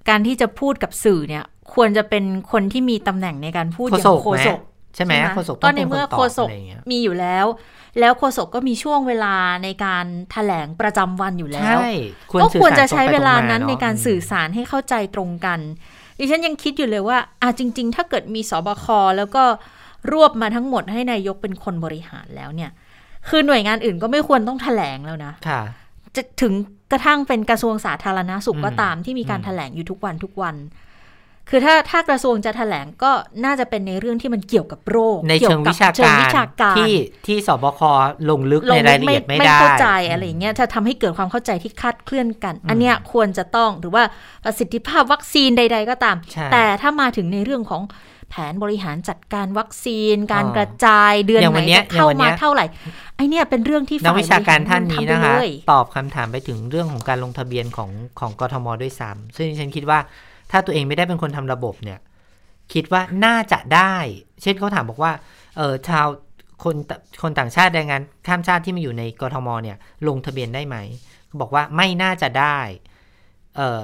[0.09, 1.45] การที่จะพูดกับสื่อเนี่ย
[1.75, 7.47] ควรจะเป็นคนที่มีตำแหน่งในการพูดอย่างโฆษกโฆษกไหมใช่ไหมใช่โฆษกก็ต้องในเป็นคเมื่นอตอโฆบษกอะไรอย่างเงี้ยมีอยู่แล้ว
[8.01, 11.91] แล้วโฆษกก็มีช่วงเวลาในการแถลงประจำวันอยู่แล้วใช่
[12.43, 15.61] ก็ควรจะสื่อสใช้ตงไปเวลาตรงมนั้นในการเะสื่อสารให้เข้าใจตรงกัน
[16.21, 18.87] ดิฉันยังคิดอยู่เลยว่าอะจริง ๆ ถ้าเกิดมีสบค
[19.17, 19.43] แล้วก็
[20.13, 22.71] รวบมาทั้งหมดให้นายกเป็นคนบริหารแล้วเนี่ย
[23.29, 25.61] คือหน่วยงานอื่นก็ไม่ควรต้องแถลงแล้วนะค่ะ
[26.17, 26.53] จะถึง
[26.93, 30.55] กระทั่งเป็นกระทรวงสาธารณาสุขอืมก็ตามที่มีการอืมแถลงอยู่ทุกวันทุกวัน
[31.51, 33.13] คือถ้าถ้ากระทรวงจะแถลงก็
[33.45, 36.95] น่าจะเป็นในเรื่องที่มันเกี่ยวกับโรคในกี่ยเชิงกัวิชาเชิงการวิชาการที่
[37.27, 37.81] ที่สบค
[38.31, 44.03] ลงลึกลในงรายละเอียดไม่ได้เข้าใจอะไรอย่างเงี้ยจะทำให้เกิดความเข้าใจที่คลาดเคลื่อนกัน อันเนี้ยควรจะต้องหรือว่า
[44.45, 47.83] ประสิทธิภาพวัคซีนใด ๆ ก็ตามใช่แต่ถ้ามาถึงในเรื่องของ
[48.31, 52.65] แผนบริหารจัดการวัคซีน การอ๋อกระจายเดือนอย่างไหวันนเนี้ยจะเข้าอย่างวันเนี้มายเท่าไหร่
[53.17, 57.91] ไอเนี้ยเป็นเรื่องที่นักฝ่ายวิชาการท่านนี้บริหนะทำไปคะเลยตอบคำถามไปถึงเรื่องของการลงทะเบียนของ
[58.21, 59.99] ของกทมด้วยซ้ำซึ่งดิฉันคิดว่า
[60.51, 61.99] ถ้าตัวเองไม่ได้เป็นคนทำระบบเนี่ย
[62.73, 63.95] คิดว่าน่าจะได้
[64.43, 65.13] เช่นเขาถามบอกว่า
[65.57, 66.07] เออชาว
[66.65, 66.93] คนต
[67.23, 69.77] คนต่างชาติแรงงานข้ามชาติที่มาอยู่ในกทมเนี่ย
[70.09, 70.77] ลงทะเบียนได้ไหม
[71.41, 72.59] บอกว่าไม่น่าจะได้
[73.57, 73.81] เออ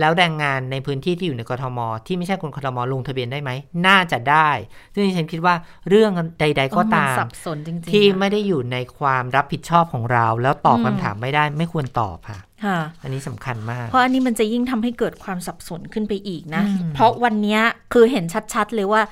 [0.00, 3.50] แล้วแรงงานในพื้นที่ที่อยู่ในกทม ที่ไม่ใช่คนกทมลงทะเบียนได้ไหม
[3.86, 4.50] น่าจะได้
[4.92, 5.54] ซึ่งดิฉันคิดว่า
[5.88, 12.53] เรื่องใด ๆ ก็มันตามสับสนจริงๆที่อะไม่ได้อยู่ในความรับผิดชอบของเรา แล้วตอบอืมคำถามไม่ได้ไม่ควรตอบค่ะค่ะ
[13.02, 17.60] อันนี้สำคัญมาก เพราะอันนี้มันจะยิ่งทำให้เกิดความสับสนขึ้นไปอีกนะอืมเพราะวันเนี้ย
[17.92, 19.02] คือเห็นชัดๆเลยว่า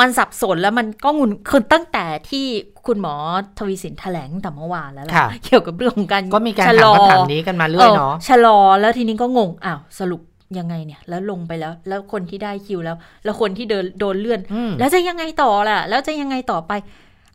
[0.00, 2.44] มันสับสนแล้วมันก็งุนคือตั้งแต่ที่
[2.86, 3.14] คุณหมอ
[3.58, 10.20] ทวีสินแถลงตั้งแต่เมื่อวานแล้วล่ะค่ะเกี่ยวกับเรื่องของการก็มีการชะถามลอคำถามนี้กันมาเรื่อยเนาะชะลอแล้วทีนี้ก็งงอ้าวสรุป
[10.58, 16.72] ยังไงเนี่ย แล้วลงไปแล้ว แล้วคนที่ได้คิวแล้ว แล้วคนที่เดินโดนเลื่อนอืมแล้วจะยังไงต่อล่ะ แล้วจะยังไงต่อไป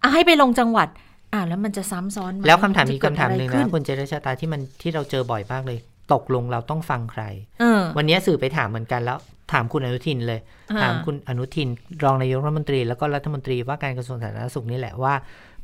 [0.02, 0.88] อะให้ไปลงจังหวัด
[1.34, 5.80] อ่าแล้วมันจะซ้ำซ้อนไหแล้วคำถามจะมีเกิดคำถามอะไรหนึ่งขึ้นะคุณเจริญชาตาที่มันที่เราเจอบ่อยมากเลย
[6.14, 7.24] ตกลงเราต้องฟังใคร
[7.60, 9.18] เออวันนี้สื่อไปถามเหมือนกันแล้ว
[9.52, 10.40] ถามคุณอนุทินเลย
[10.72, 11.68] อ่าถามคุณอนุทิน
[12.04, 15.14] รองนายกรัฐมนตรี แล้วก็รัฐมนตรีว่าการกระทรวงสาธารณสุขนี่แหละว่า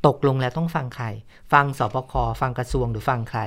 [0.07, 1.05] ตกลงแล้วต้องฟังใคร
[1.53, 3.41] ฟังสบค ฟังกระทรวงหรือฟังใคร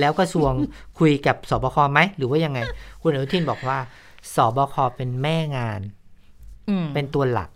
[0.00, 0.50] แล้วกระทรวง
[0.98, 2.58] คุยกับสบคไหม หรือว่ายังไง
[3.02, 3.78] คุณอนุทินบอกว่า
[4.34, 5.80] สบค เป็นแม่งาน
[6.68, 7.50] อืมเป็นตัวหลัก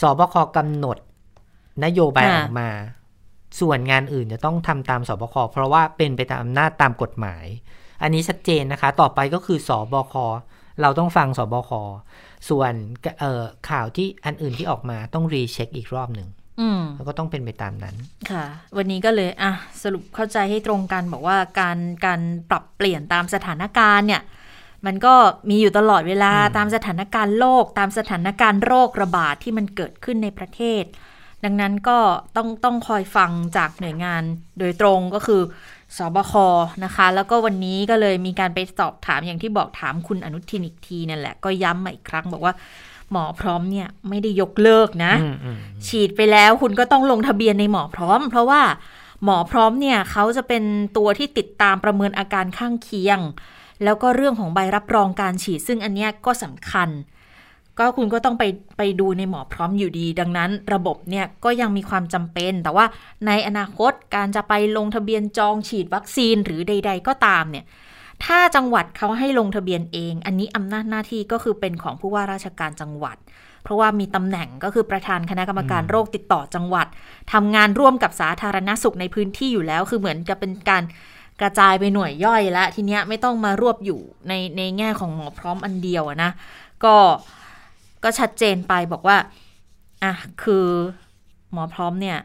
[0.00, 0.96] สบคกำหนด
[1.84, 2.68] นโยบายอ่าออกมา
[3.60, 7.46] ส่วนงานอื่นจะต้องทำตามสบคเพราะว่าเป็นไปตามอำนาจตามกฎหมาย
[8.02, 10.14] อันนี้ชัดเจนนะคะ ต่อไปก็คือสบค
[10.82, 11.70] เราต้องฟังสบค
[12.48, 12.72] ส่วน
[13.20, 16.28] เอ่อข่าวที่อันอื่นที่ออกมาต้องรีเช็คอีกรอบหนึ่ง
[16.60, 17.96] อืมแล้วก็ต้องเป็นไปตามนั้น
[18.30, 18.44] ค่ะ
[18.76, 24.22] วันนี้ก็เลยอะสรุปเข้าใจให้ตรงกันบอกว่าการการปรับเปลี่ยนตามสถานการณ์เนี่ย
[24.86, 25.14] มันก็
[25.50, 30.84] มีอยู่ตลอดเวลาอืมตามสถานการณ์โลก ตามสถานการณ์โรคระบาดที่มันเกิดขึ้นในประเทศ
[31.44, 31.98] ดังนั้นก็
[32.36, 34.22] ต้องต้องคอยฟังจากหน่วยงาน
[34.58, 35.42] โดยตรงก็คือ
[35.96, 36.32] สบค
[36.84, 42.54] นะคะ แล้วก็วันนี้ก็เลยมีการไปสอบถามอย่างที่บอกถามคุณอนุทินอีกทีนั่นแหละ ก็ย้ำมาอีกครั้งบอกว่า
[43.10, 48.62] หมอพร้อมเนี่ยไม่ได้ยกเลิกนะอืมอืมฉีดไปแล้วคุณก็ต้องลงทะเบียนในหมอพร้อม เพราะว่า
[49.24, 50.64] หมอพร้อมเนี่ยเขาจะเป็น
[50.96, 53.18] ตัวที่ติดตามประเมินอาการข้างเคียง
[53.84, 56.88] แล้วก็เรื่องของใบรับรองการฉีดซึ่งอันเนี้ยก็สำคัญ
[57.80, 58.44] ก็คุณก็ต้องไป
[58.78, 62.86] ไปดูในหมอพร้อมอยู่ดี ดังนั้นระบบเนี่ยก็ยังมีความจำเป็น แต่ว่า
[63.26, 67.64] ในอนาคตการจะไปลงทะเบียนจองฉีดวัคซีนหรือใด ๆ ก็ตามเนี่ย
[68.24, 73.16] ถ้าจังหวัดเขาให้ลงทะเบียนเอง อันนี้อำนาจหน้าที่ก็คือเป็นของผู้ว่าราชการจังหวัด
[73.62, 76.86] เพราะว่ามีตำแหน่งก็คือประธานคณะกรรมการโรคติดต่อจังหวัด
[77.32, 80.82] ทำงานร่วมกับสาธารณสุขในพื้นที่อยู่แล้ว คือเหมือนจะเป็นการ
[81.40, 86.30] กระจายไปหน่วยย่อยแล้วทีเนี้ยไม่ต้องมารวบอยู่ในในแง่ของหมอพร้อมอันเดียวอะนะ
[86.84, 86.94] ก็
[88.04, 89.16] ก็ชัดเจนไปบอกว่า
[90.04, 90.66] อะคือ
[91.52, 92.18] หมอพร้อมเนี่ย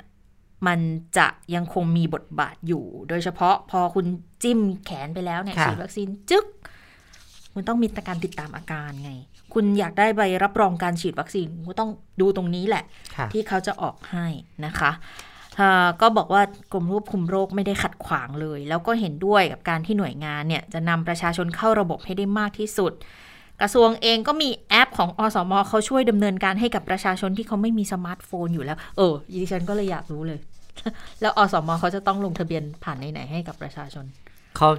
[0.67, 0.79] มัน
[1.17, 4.05] จะยังคงมีบทบาทอยู่ โดยเฉพาะพอคุณ
[4.43, 6.45] จิ้มแขนไปแล้วเนี่ยค่ะฉีดวัคซีนจึ๊ก
[7.53, 9.11] คุณต้องมีการติดตามอาการไง
[9.53, 12.83] คุณอยากได้ใบรับรองการฉีดวัคซีนคุณก็ต้องดูตรงนี้แหละ
[13.15, 14.27] ค่ะที่เขาจะออกให้
[14.65, 14.91] นะคะ
[15.59, 16.41] อ่าก็บอกว่า
[16.73, 22.93] กรมควบคุมโรคไม่ได้ขัดขวางเลย แล้วก็เห็นด้วยกับการที่หน่วยงานเนี่ยจะนำประชาชนเข้าระบบให้ได้มากที่สุด
[23.61, 30.39] กระทรวงเองก็มีแอปของอสมเขาช่วยดำเนินการให้กับประชาชนที่เขาไม่มีสมาร์ทโฟนอยู่แล้ว เออดิฉันก็เลยอยากรู้เลย
[31.21, 34.05] แล้วอสมเขาจะต้องลงทะเบียนผ่านไหนๆให้กับประชาชน
[34.57, 34.69] เขา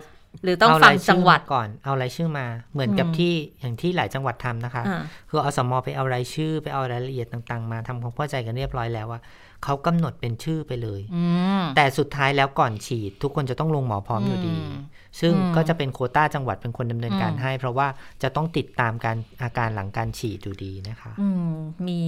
[0.43, 9.21] หรือต้องเาฟังรายชื่จังหวัดมาก่อนเอารายชื่อมา เหมือนกับอืมที่อย่างที่หลายจังหวัดทำนะคะอ่าคืออสมไปเอารายชื่อไปเอารายละเอียดต่าง ๆ มาทำความเข้าใจกันเรียบร้อยแล้วว่า
[9.65, 11.25] เขากำหนดเป็นชื่อไปเลยอื
[11.61, 14.73] มแต่สุดท้ายแล้วก่อนฉีด ทุกคนจะต้องลงหมอพร้อมอยู่ดีอืม
[15.21, 17.87] ซึ่งอืมก็จะเป็นโควต้าจังหวัดเป็นคนดำเนินการอืมให้ เพราะว่า
[18.23, 21.53] จะต้องติดตามการอาการหลังการฉีดอยู่ดีนะคะอืม
[21.87, 21.99] มี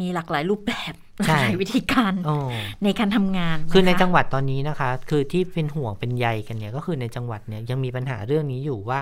[0.00, 0.92] มีหลากหลายรูปแบบ
[1.26, 2.36] หใช่ลากหลายวิธีการโอ้
[2.84, 9.00] ในการทำงานะะคือในจังหวัดตอนนี้นะคะ คือที่เป็นห่วงเป็นใยกันเนี่ยก็คือในจังหวัดเนี่ยยังมีปัญหาเรื่องนี้อยู่ว่า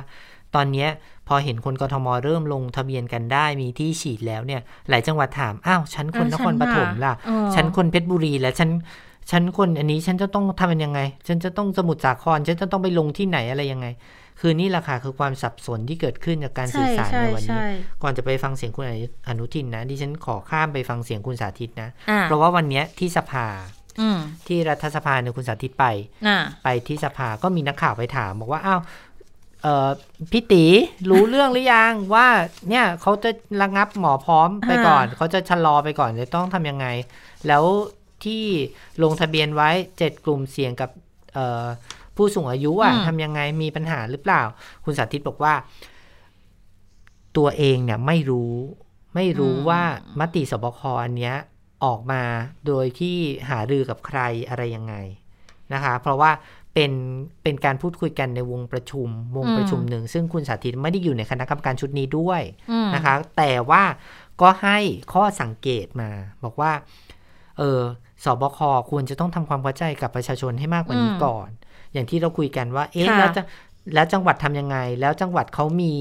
[0.55, 0.89] ตอนเนี้ย
[1.29, 8.71] พอเห็นคนกทมเริ่มลงทะเบียนกันได้มีที่ฉีดแล้วเนี่ย หลายจังหวัดถาม อ้าว ฉันคนเออนครปฐมฉันน่ะล่ะเออฉันคนเพชรบุรี แล้วฉัน
[9.31, 13.87] ฉันคนอันนี้ฉันจะต้องทำยังไง ฉันจะต้องสมุทรสาคร ฉันจะต้องไปลงที่ไหนอะไรยังไง
[14.41, 17.61] คือนี่แหละค่ะคือความสับสนที่เกิดขึ้นจากการสื่อสารในวันนี้
[18.03, 18.85] ก่อนจะไปฟังเสียงคุณ
[19.29, 23.47] อนุทินนะดิฉันขอข้ามไปฟังเสียงคุณสาธิตนะอ่าเพราะว่าวันเนี้ยที่สภา
[24.01, 25.87] อืมที่รัฐสภาเนี่ยคุณสาธิตไป
[26.27, 28.81] อ่าไปที่สภาก็มีนักข่าวไปถาม บอกว่าอ้าว
[29.62, 29.89] เอ่อ
[30.33, 30.65] พี่ตี
[31.11, 32.27] รู้เรื่องหรือยังว่า
[32.69, 33.31] เนี่ยเขาจะ
[33.62, 36.87] ระงับหมอพร้อมไปก่อนอ่าเขาจะชะลอไปก่อนจะต้องทำยังไง
[37.49, 37.65] แล้ว
[38.27, 38.45] ที่
[39.03, 40.91] ลงทะเบียนไว้เจ็ดกลุ่มเสี่ยงกับ
[41.35, 41.67] เอ่อ
[42.17, 44.43] ผู้สูงอายุอะทำยังไงมีปัญหาหรือเปล่า
[44.85, 45.55] คุณสาธิตบอกว่า
[47.37, 48.53] ตัวเองเนี่ยไม่รู้
[49.15, 49.83] ไม่รู้ว่า
[50.21, 51.35] มติสบคอันเนี้ย
[51.85, 52.23] ออกมา
[52.67, 53.17] โดยที่
[53.51, 54.95] หารือกับใครอะไรยังไง
[55.73, 56.31] นะคะ เพราะว่า
[56.75, 56.93] เป็น
[57.43, 63.83] เป็นการพูดคุยกันในวงประชุม วงประชุมหนึ่ง ซึ่งคุณสาธิตไม่ได้อยู่ในคณะกรรมการชุดนี้ด้วยอืมนะคะ แต่ว่า
[64.41, 64.79] ก็ให้
[65.12, 66.11] ข้อสังเกตมา
[66.45, 66.73] บอกว่า
[67.59, 67.81] เออ
[68.24, 68.59] สบค
[68.90, 71.48] ควรจะต้องทำความเข้าใจกับประชาชนให้มากกว่านี้อืมก่อน
[71.92, 73.42] อย่างที่เราคุยกันว่า เอ๊ะค่ะแล้วจะ
[73.94, 75.94] แล้วจังหวัดทำยังไง แล้วจังหวัดเขามี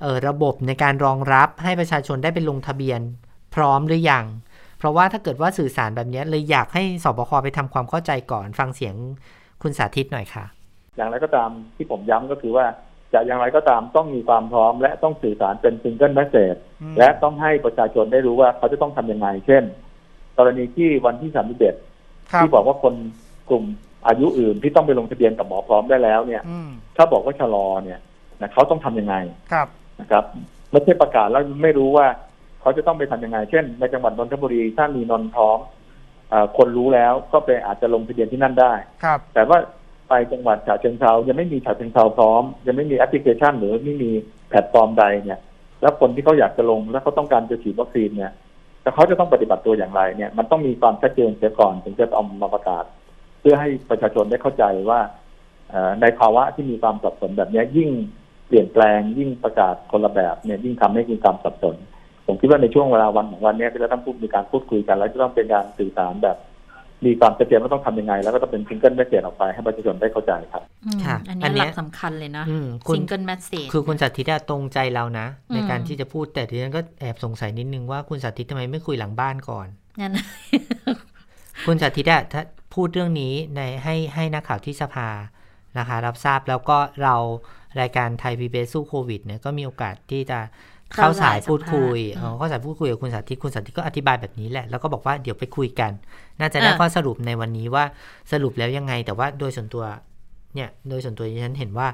[0.00, 3.00] เออระบบในการรองรับให้ประชาชนได้ไปลงทะเบียน
[3.54, 4.24] พร้อมหรือยัง
[4.78, 8.94] เพราะว่าถ้าเกิดว่าสื่อสารแบบเนี้ยเลยอยากให้ศบคไปทำความเข้าใจก่อนฟังเสียง
[9.62, 10.44] คุณสาธิตหน่อยค่ะ
[10.96, 12.66] อย่างไรก็ตามที่ผมย้ำก็คือว่า
[13.12, 16.54] จะอย่างไรก็ตามต้องมีความพร้อม และต้องสื่อสารเป็น single message
[16.98, 19.62] และต้องให้ประชาชนได้รู้ว่าเขาจะต้องทำยังไง เช่น
[20.38, 21.30] กรณีที่วันที่
[21.86, 22.94] 31ที่บอกว่าคน
[23.48, 23.64] กลุ่ม
[24.06, 26.42] อายุอื่นที่ต้องไปลงทะเบียนกับหมอพร้อมได้แล้วเนี่ย
[26.96, 27.98] ถ้าบอกว่าชะลอเนี่ย
[28.40, 29.14] นะเขาต้องทำยังไง
[29.52, 29.68] ครับ
[30.00, 30.24] นะครับ
[30.70, 32.06] ไม่ใช่ประกาศแล้วไม่รู้ว่า
[32.60, 35.58] เขาจะต้องไปทำยังไง เช่น ในจังหวัดนนทบุรีถ้ามีนนท์พร้อม
[36.30, 38.72] เอ่อคนรู้แล้วก็ไปอาจจะลงทะเบียนที่นั่นได้
[39.04, 39.58] ครับ แต่ว่า
[40.08, 44.10] ไปจังหวัดฉะเชิงเทรายังไม่มีฉะเชิงเทราพร้อม ยังไม่มีแอปพลิเคชันหรือไม่มี
[44.48, 45.40] แพลตฟอร์มใดเนี่ย
[45.82, 48.32] แล้วคนที่เขาอยากจะลงแล้วเขาต้องการจะฉีดวัคซีนเนี่ย
[48.82, 52.84] แต่เขาจะต้องปฏิบัติตัวอย่างไรเนี่ย มันต้องมีความชัดเจนเสียก่อนถึงจะเอามาประกาศ
[53.40, 55.00] เพื่อให้ประชาชนได้เข้าใจว่า
[56.00, 57.90] ในภาวะที่มีความสับสนแบบนี้ยิ่ง
[58.46, 61.76] เปลี่ยนแปลงยิ่งประกาศคนละแบบเนี่ยยิ่งทำให้มีความสับสน
[62.26, 66.36] ผมคิดว่าในช่วงเวลาวันของวันนี้เนี่ยที่เราต้องพูดมีการพูดคุยกัน แล้วจะต้องเป็นการสื่อสารแบบ
[67.06, 79.66] มีความชัดเจนว่าต้องทำยังไง แล้วก็ต้องเป็น single message ออกไปให้ประชาชนได้เข้าใจครับอืมค่ะอันอันนี้เนี้หลักสำคัญเลยนะอืมคุณ single message คือคุณสาธิตอะตรงใจเรานะ ในอืมการที่จะพูดแต่ทีนั้นก็แอบสงสัยนิดนึงว่าคุณสาธิตทำไมไม่คุยหลังบ้านก่อน
[80.00, 80.12] นั่น
[81.66, 82.42] คุณสาธิตอะถ้า
[82.74, 85.08] พูดเรื่องนี้ในให้ให้นักข่าวที่สภา
[85.78, 87.16] นะคะ รับทราบแล้วก็เรา
[87.80, 90.38] รายการไทยพีบีสู้โควิดเนี่ยก็มีโอกาสที่จะ
[90.94, 95.90] เข้าสายพูดคุยเข้าสายสัมภาษณ์เออเข้าสายพูดคุยกับคุณสาธิต คุณสาธิตก็อธิบายแบบนี้แหละ แล้วก็บอกว่าเดี๋ยวไปคุยกัน
[96.40, 97.84] น่าจะได้อะข้อสรุปในวันนี้ว่า
[98.32, 99.84] สรุปแล้วยังไง แต่ว่าโดยส่วนตัว
[100.54, 101.88] เนี่ย โดยส่วนตัวดิฉันเห็นว่า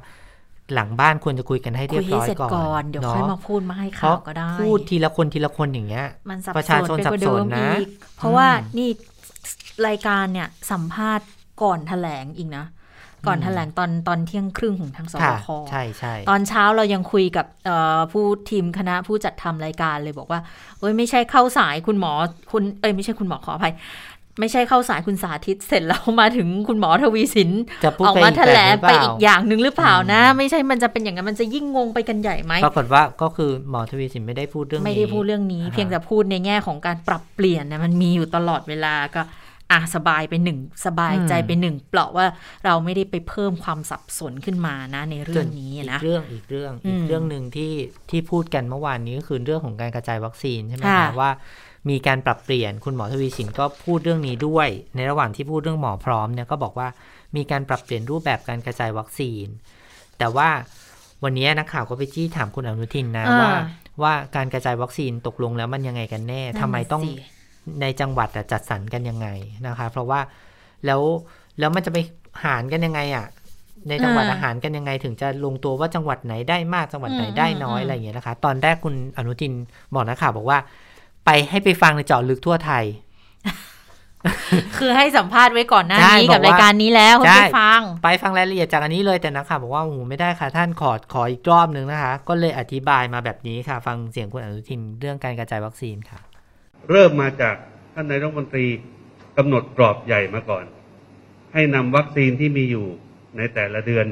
[0.75, 8.89] หลังบ้านควรจะคุยกันให้เรีคุยยบให้ร้อยเสร็จก่อนก่อนเดี๋ยวเนาะค่อยมาพูดมาให้เพข่าวราะก็ได้ พูดทีละคนทีละคนอย่างเงี้ยมันสับประชาชนไปกว่สับสนนะเดิมอีกเพราะว่าอืมนี่
[9.89, 11.27] รายการเนี่ยสัมภาษณ์
[11.63, 12.65] ก่อนแถลงอีกนะ
[13.27, 20.41] ก่อนอืมแถลงตอนตอนเที่ยงครึ่งของทางสบค่ะคใช่ใช่ตอนเช้าเรายังคุยกับเอ่อผู้ทีมคณะผู้จัดทำรายการเลยบอกว่า
[20.81, 22.13] เอ้ยไม่ใช่เข้าสายคุณหมอ
[22.53, 23.75] คุณเอ้ยไม่ใช่คุณหมอขออภัย
[24.41, 27.51] ไม่ใช่เข้าสายคุณสาธิตเสร็จแล้วมาถึงคุณหมอทวีสิน
[27.85, 39.23] จะพูดออกไปมาอีกแถแบบลหงรือเปไปล่าอีกอย่างหนึ่งหรือเปล่านะอืมไม่ใช่มันจะเป็นอย่างนั้นมันจะยิ่งงงไปกันใหญ่ไหมปรากฏว่าก็คือหมอทวีสินไม่ได้พูดเรื่องนี้ไม่ได้พูดเรื่องนี้อ่าฮะเพียงแต่พูดในแง่ของการปรับเปลี่ยนนะมันมีอยู่ตลอดเวลาก็
[39.73, 42.27] อะสบายไปหนึ่งสบายใจไปหนึ่งเปล่าะว่า
[42.65, 47.73] เราไม่ได้ไปเพิ่มความสับสนขึ้นมานะ ในเรื่องนี้อีนะกเรื่องอีกเรื่องอืมอีกเรื่องหนึ่งที่
[48.11, 51.31] ที่พูดกันเมื่อวานนี้ก็คือเรื่องของการกระจายวัคซีนใช่ไหมค่ะคะว่า
[51.91, 56.89] มีการปรับเปลี่ยนคุณหมอทวีสินก็พูดเรื่องนี้ด้วย ในระหว่างที่พูดเรื่องหมอพร้อมเนี่ยก็บอกว่า
[57.37, 59.47] มีการปรับเปลี่ยนรูปแบบการกระจายวัคซีน
[60.19, 60.49] แต่ว่า
[61.25, 63.53] วันนี้นักข่าวก็ไปจี้ถามคุณอนุทินนะอ่าว่า
[64.03, 67.38] ว่าการกระจายวัคซีนตกลงแล้วมันยังไงกันแน่ทำไมต้องนั่นน่ะสิ
[67.81, 69.29] ในจังหวัดอะจัดสรรกันยังไง
[69.67, 70.21] นะคะ เพราะว่า
[70.87, 71.01] แล้ว
[71.59, 71.99] แล้วมันจะไป
[72.45, 73.27] หารกันยังไงอะ
[73.89, 79.53] ในจังหวัดอ่าอาหารกันยังไง ถึงจะลงตัวว่าจังหวัดไหนได้มากจังหวัดไหนอืมได้น้อยอืมอะไรอย่างเงี้ยนะคะ ตอนแรกคุณอนุทิน
[79.95, 80.59] บอกนักข่าวบอกว่า
[81.25, 82.85] ไปให้ไปฟังในเจาะลึกทั่วไทย
[84.79, 96.19] คือให้สัมภาษณ์ไว้ก่อนหน้าใช่นี้บกัอบกว่ารายการนี้แล้วคุณใช่ผู้ฟัง ไปฟังรายละเอียดจากอันนี้เลยแต่นักข่าวบอกว่าโอ้โหไม่ได้ค่ะท่านขอขออีกรอบหนึ่งนะคะ ก็เลยอธิบายมาแบบนี้ค่ะ ฟังเสียงคุณอนุทินเรื่องการกระจายวัคซีนค่ะ
[96.91, 97.57] เริ่มมาจาก
[97.95, 98.67] ท่านนายรัฐมนตรี
[99.37, 100.65] กำหนดกรอบใหญ่มาก่อน
[101.53, 102.87] ให้นำวัคซีนที่มีอยู่
[103.37, 104.07] ในแต่ละเดือน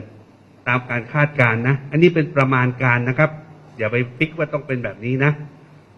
[0.69, 3.31] ตามการคาดการณ์นะ อันนี้เป็นประมาณการนะครับ
[3.79, 5.33] อย่าไปฟิกว่าต้องเป็นแบบนี้นะ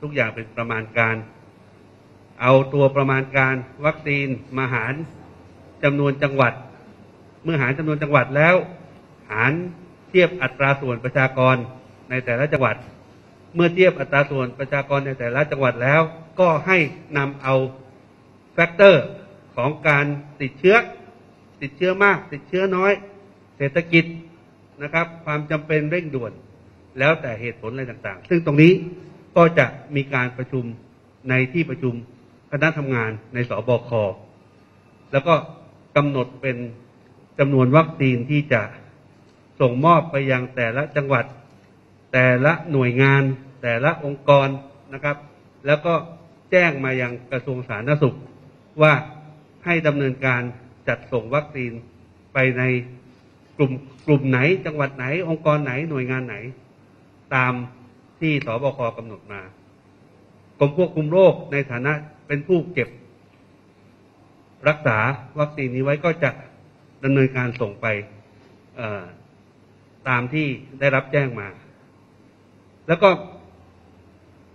[0.02, 1.16] ทุกอย่างเป็นประมาณการ
[2.40, 3.54] เอาตัวประมาณการ
[3.86, 4.26] วัคซีน
[4.58, 4.94] มาหาร
[5.84, 6.52] จำนวนจังหวัด
[7.44, 8.54] เมื่อหารจำนวนจังหวัดแล้ว
[9.30, 9.52] หาร
[10.08, 11.56] เทียบอัตราส่วนประชากร
[12.10, 12.76] ในแต่ละจังหวัด
[13.58, 16.02] เมื่อเทียบอัตราส่วนประชากรในแต่ละจังหวัดแล้ว
[16.40, 16.78] ก็ให้
[17.16, 17.54] นำเอา
[18.54, 19.04] แฟกเตอร์
[19.56, 20.06] ของการ
[20.40, 20.76] ติดเชื้อ
[21.62, 22.92] ติดเชื้อมาก ติดเชื้อน้อย
[23.56, 24.04] เศรษฐกิจ
[24.82, 26.32] นะครับ ความจำเป็นเร่งด่วน
[26.98, 28.72] แล้วแต่เหตุผลอะไรต่างๆ ซึ่งตรงนี้
[29.36, 29.66] ก็จะ
[29.96, 30.64] มีการประชุม
[31.30, 31.94] ในที่ประชุม
[32.50, 33.90] คณะทำงานในสบค
[35.12, 35.34] แล้วก็
[35.96, 36.56] กำหนดเป็น
[37.38, 38.62] จำนวนวัคซีนที่จะ
[39.60, 41.24] ส่งมอบไปยังแต่ละจังหวัด
[42.12, 43.22] แต่ละหน่วยงาน
[43.62, 44.48] แต่ละองค์กร
[44.94, 45.16] นะครับ
[45.66, 45.94] แล้วก็
[46.50, 48.16] แจ้งมายังกระทรวงสาธารณสุข
[48.82, 48.92] ว่า
[49.64, 50.42] ให้ดำเนินการ
[50.88, 51.72] จัดส่งวัคซีน
[52.34, 52.62] ไปใน
[53.56, 53.72] กลุ่ม
[54.06, 56.36] กลุ่มไหน จังหวัดไหน องค์กรไหนหน่วยงานไหน
[57.34, 57.52] ตาม
[58.20, 59.40] ที่สบคกำหนดมา
[60.58, 61.92] กรมควบคุมโรคในฐานะ
[62.26, 62.88] เป็นผู้เก็บ
[64.68, 64.98] รักษา
[65.38, 66.30] วัคซีนนี้ไว้ก็จะ
[67.04, 67.86] ดำเนินการส่งไป
[70.08, 70.46] ตามที่
[70.80, 71.48] ได้รับแจ้งมา
[72.88, 73.10] แล้วก็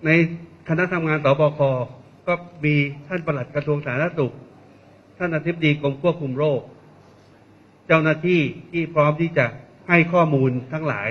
[0.05, 0.09] ใน
[0.69, 1.59] คณะทำงานสบค
[2.27, 2.33] ก็
[2.65, 2.75] มี
[3.07, 4.33] ท่านปลัดกระทรวงสาธารณสุข
[5.17, 6.61] ท่านอธิบดีกรมควบคุมโรค
[7.87, 9.45] เจ้าหน้าที่ที่พร้อมที่จะ
[9.89, 11.09] ให้ข้อมูลทั้งหลาย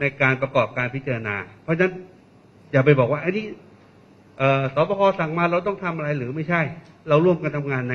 [0.00, 1.92] ในการประกอบการพิจารณา เพราะฉะนั้น
[2.72, 3.46] อย่าไปบอกว่าไอ้นี่
[4.74, 6.60] สบคสั่งมาเราต้องทำอะไรหรือไม่ใช่
[7.08, 7.94] เราร่วมกันทำงานใน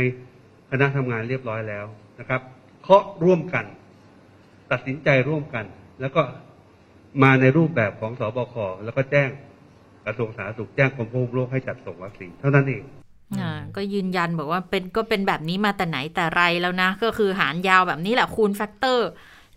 [0.72, 1.86] คณะทำงานเรียบร้อยแล้ว
[2.20, 2.42] นะครับ
[2.84, 3.66] เคาะร่วมกัน
[4.72, 5.66] ตัดสินใจร่วมกัน
[6.02, 6.22] แล้วก็
[7.24, 9.30] มาในรูปแบบของสบคแล้วก็แจ้ง
[10.06, 12.84] กระทรวงสาธารณสุขแจ้งกรมควบคุมโรคให้จัดส่งวัคซีนเท่านั้นเอง
[13.76, 19.10] ก็ยืนยันบอกว่าเป็นก็เป็นแบบนี้มาแต่ไหนแต่ไรแล้วนะ ก็คือหารยาวแบบนี้แหละคูณ factor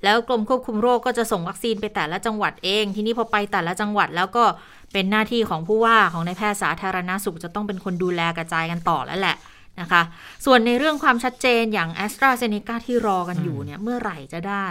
[0.05, 4.45] แล้วกรมควบคุมโรคก็จะส่งวัคซีนไปแต่ละจังหวัดเอง ทีนี้พอไปแต่ละจังหวัดแล้วก็
[4.93, 9.37] เป็นหน้าที่ของผู้ว่าของนายแพทย์สาธารณาสุขจะต้องเป็นคนดูแลกระจายกันต่อแล้วแหละ
[9.81, 10.03] นะคะ
[10.45, 14.67] ส่วนในเรื่องความชัดเจนอย่างแอสตราเซเนกาที่รอกันอยู่เนี่ยเมื่อไหร่จะได้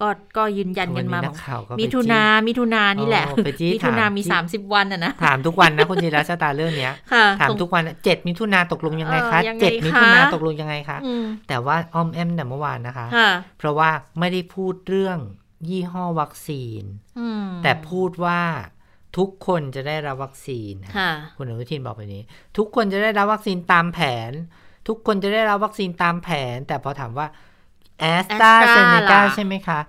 [0.00, 15.18] ก็ก็ยืนยันกันมาวันนี้บอกนักข่าวก็ไปมิถุนาจี้มิถุนานี่แหละอ๋อไปจี้มิถุนาถามมีที่30 วันอะนะถามทุกวันนะคุณธีรชะตาเรื่องเนี้ยค่ะถามส่งทุกวันเจ็ดมิถุนาตกลงยังไงคะเออยังไงเจ็ดมิถุนาคะตกลงยังไงคะอืมแต่ว่าอ้อมแอมแต่เมื่อวานนะคะค่ะเพราะว่าไม่ได้พูดเรื่อง
[15.68, 16.82] ยี่ห้อวัคซีน
[17.18, 18.40] อืมแต่พูดว่า
[19.16, 22.22] ทุกคนจะได้รับวัคซีนค่ะคุณอนุทินบอกแบบนี้
[22.56, 24.32] ทุกคนจะได้รับวัคซีนตามแผน
[24.88, 27.26] ทุกคนจะได้รับวัคซีนตามแผน แต่พอถามว่า
[28.00, 29.80] แอสตราเซเนกาล่ะใช่ไหมคะ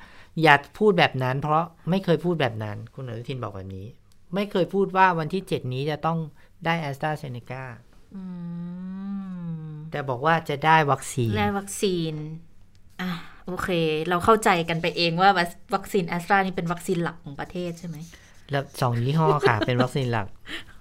[0.41, 3.87] อย่าพูดแบบนั้น เพราะไม่เคยพูดแบบนั้น คุณอนุทินบอกแบบนี้
[4.35, 6.17] ไม่เคยพูดว่าวันที่เจ็ดนี้จะต้อง
[6.65, 7.63] ได้แอสตราเซเนกา
[8.15, 8.23] อื
[9.69, 12.13] มแต่บอกว่าจะได้วัคซีน ได้วัคซีน
[13.01, 13.09] อะ
[13.47, 13.69] โอเค
[14.09, 17.97] เราเข้าใจกันไปเองว่าวัควัคซีนแอสตรานี่เป็นวัคซีนหลักของประเทศใช่ไหม
[18.51, 20.27] แล้วสองยี่ห้อค่ะ เป็นวัคซีนหลัก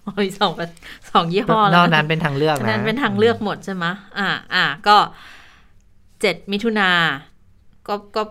[0.05, 0.67] โอ้ยสองประ
[1.11, 3.85] สองยี่ห้อนอกนั้นเป็นทางเลือกอันนะนั้นเป็นทางเลือกหมดใช่ไหม
[4.19, 4.97] อ่าอ่าก็
[6.21, 6.91] เจ็ดมิถุนา
[7.89, 8.23] ก็ก็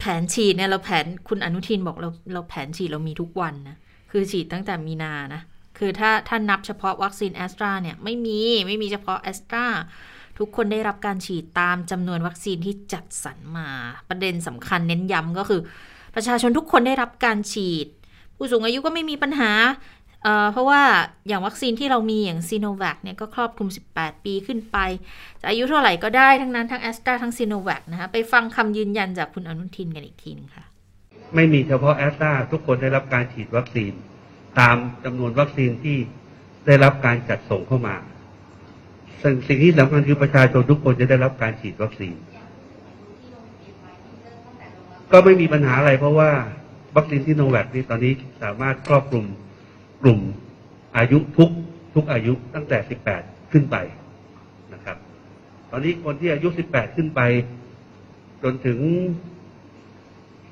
[0.00, 3.76] แผนฉีดเนี่ยเราแผนคุณอนุทินบอกเราเราแผนฉีดเรามีทุกวันนะ
[4.10, 5.42] คือฉีดตั้งแต่มีนานะ
[5.78, 9.66] คือถ้าถ้านับเฉพาะวัคซีนแอสตราเนี่ยไม่มีไม่มีเฉพาะแอสตรา
[10.38, 13.68] ทุกคนได้รับการฉีดตามจำนวนวัคซีนที่จัดสรรมา
[14.08, 15.60] ประเด็นสำคัญเน้นย้ำก็คือ
[16.14, 17.86] ประชาชนทุกคนได้รับการฉีด
[18.36, 19.50] ผู้สูงอายุก็ไม่มีปัญหา
[20.22, 20.82] เอ่อเพราะว่า
[21.28, 24.76] อย่างวัคซีนที่เรามีอย่างซิโนแวคเนี่ยก็ครอบคลุม 18 ปีขึ้นไป
[25.40, 30.64] จะอายุเท่าไหร่ก็ได้ทั้งนั้นทั้งแอสตราทั้งซิโนแวคนะคะไปฟังคำยืนยันจากคุณอนุทินกันอีกทีหนึงค่ะ
[31.34, 33.92] ไม่มีเฉพาะแอสตราทุกคนได้รับการฉีดวัคซีน
[34.58, 35.98] ตามจำนวนวัคซีนที่
[36.66, 37.96] ได้รับการจัดส่งเข้ามา
[39.22, 42.14] สิ่งสิ่งที่สำคัญคือประชาชนทุกคนจะได้รับการฉีดวัคซีน
[45.12, 46.30] ก็ไม่มีปัญหาอะไรเพราะว่า
[46.96, 49.24] วัคซีนที่โนแวคนี้ตอนนี้สามารถครอบคลุม
[50.02, 50.20] กลุ่ม
[50.96, 51.50] อายุทุก
[51.94, 52.78] ทุกอายุตั้งแต่
[53.14, 53.76] 18 ขึ้นไป
[54.74, 54.96] นะครับ
[55.70, 57.20] ตอนนี้คนที่อายุ 18 ขึ้นไป
[58.42, 58.78] จนถึง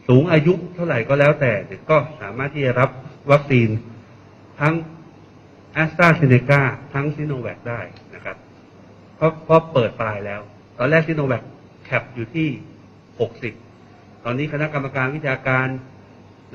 [0.08, 1.52] สูงอายุเท่าไหร่ก็แล้วแต่
[1.90, 2.90] ก็สามารถที่จะรับ
[3.30, 3.68] วัคซีน
[4.60, 4.74] ทั้ง
[5.72, 6.60] แอสตราเซเนกา
[6.94, 7.80] ทั้งซิโนแวคได้
[8.14, 8.36] นะครับ
[9.16, 10.40] เพราะเพราะเปิดปลายแล้ว
[10.78, 11.42] ตอนแรกซิโนแวค
[11.84, 12.48] cap อยู่ที่
[13.36, 15.68] 60 ตอนนี้คณะกรรมการวิชาการ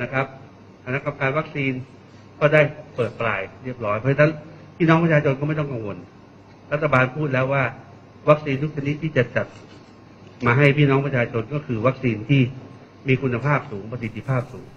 [0.02, 0.28] นะครับ
[0.86, 1.74] คณะกรรมการวัคซีน
[2.40, 2.62] ก็ได้
[2.96, 4.32] เปิดปลายเรียบร้อย เพราะฉะนั้น
[4.78, 5.98] พี่น้องประชาชนก็ไม่ต้องกังวล
[6.72, 7.64] รัฐบาลพูดแล้วว่า
[8.30, 9.48] วัคซีนทุกชนิดที่จะจัด
[10.46, 12.42] มาให้พี่น้องประชาชนก็คือวัคซีนที่
[13.08, 14.68] มีคุณภาพสูงประสิทธิภาพสูง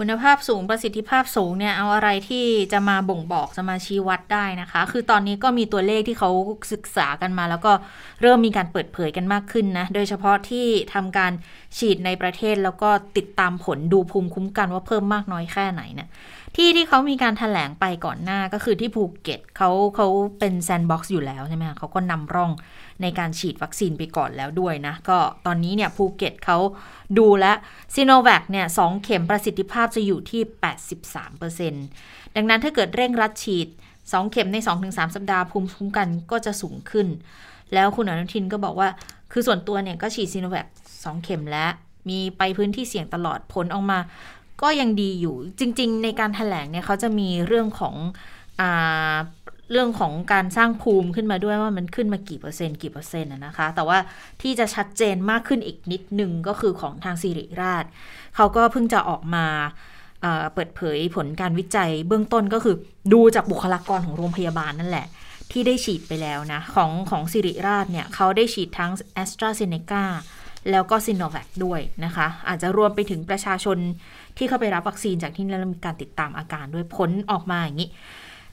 [0.00, 6.30] คุณภาพสูงประสิทธิภาพสูงเนี่ยเอาอะไรที่จะมาบ่งบอกจะมาชี้วัดได้นะคะ คือตอนนี้ก็มีตัวเลขที่เขา
[6.72, 7.72] ศึกษากันมา แล้วก็
[8.22, 11.32] เริ่มมีการเปิดเผยกันมากขึ้นนะโดยเฉพาะที่ทำการ
[11.78, 16.08] ฉีดในประเทศแล้วก็ติดตามผลดูภูมิคุ้มกันว่าเพิ่มมากน้อยแค่ไหนเนี่ย
[16.56, 20.06] ที่ที่เขามีการถแถลงไปก่อนหน้าก็คือที่ภูเก็ตเขาเขา
[20.38, 22.50] เป็น sandbox อยู่แล้วใช่ไหมเขาก็นำร่อง
[23.02, 26.58] ในการฉีดวัคซีนไปก่อนแล้วด้วยนะ ก็ตอนนี้เนี่ยภูเก็ตเขา
[27.18, 27.46] ดูแล
[27.94, 30.42] ซิโนแวคเนี่ย 2 เข็มประสิทธิภาพจะอยู่ที่
[31.58, 33.68] 83%ดังนั้นถ้าเกิดเร่งรัดฉีด
[34.00, 34.56] 2 เข็มใน
[34.86, 37.06] 2-3 สัปดาห์ภูมิคุ้มกันก็จะสูงขึ้น
[37.74, 38.88] แล้วคุณอนุทินก็บอกว่า
[39.32, 41.70] คือส่วนตัวเนี่ยก็ฉีดซิโนแวค2เข็มแล้ว
[42.08, 43.98] มีไปพื้นที่เสี่ยงตลอดผลออกมา
[44.62, 47.94] ก็ยังดีอยู่จริง ๆ ในการถแถลงเนี่ยเขาจะมีเรื่องของ
[48.60, 48.62] อ
[49.70, 53.98] เรื่องของการสร้างภูมิขึ้นมาด้วยว่ามันขึ้นมากี่เปอร์เซ็นต์กี่เปอร์เซ็นต์นะคะ แต่ว่า
[54.42, 57.84] ที่จะชัดเจนมากขึ้นอีกนิดนึงก็คือของทางสิริราช
[58.36, 59.46] เขาก็เพิ่งจะออกมา
[60.54, 62.76] เปิดเผยผลการวิจัยเบื้องต้นก็คือ
[63.12, 65.06] ดูจากบุคลากรของโรงพยาบาลนั่นแหละ
[65.52, 68.90] ที่ได้ฉีดไปแล้วนะ ของของสิริราชเนี่ยเขาได้ฉีดทั้ง
[69.22, 70.04] a s t r a z เซ e c a
[70.70, 73.78] แล้วก็ซิโนแวคด้วยนะคะ อาจจะรวมไปถึงประชาชน
[74.36, 77.90] ที่เข้าไปรับวัคซีนจากที่นั่นแล้วมีการติดตามอาการด้วยผลออกมาอย่างนี้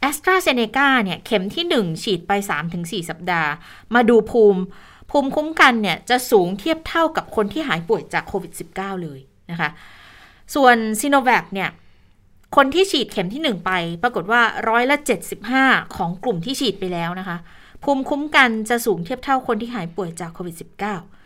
[0.04, 2.32] แอสตราเซเนกาเนี่ยเข็มที่ 1 ฉีดไป
[2.72, 3.52] 3-4 สัปดาห์
[3.96, 4.62] มาดูภูมิ
[5.12, 9.20] ภูมิคุ้มกันเนี่ยจะสูงเทียบเท่ากับคนที่หายป่วยจากโควิด -19 เลย
[9.52, 9.70] นะคะ
[10.56, 11.70] ส่วนซิโนแวคเนี่ย
[12.56, 13.72] คนที่ฉีดเข็มที่ 1 ไป
[14.04, 14.98] ปรากฏว่าร้อยละ
[15.48, 17.38] 75 ของกลุ่มที่ฉีดไปแล้วนะคะ
[17.84, 20.56] ภูมิคุ้มกันจะสูงเทียบเท่าคนที่หายป่วยจากโควิด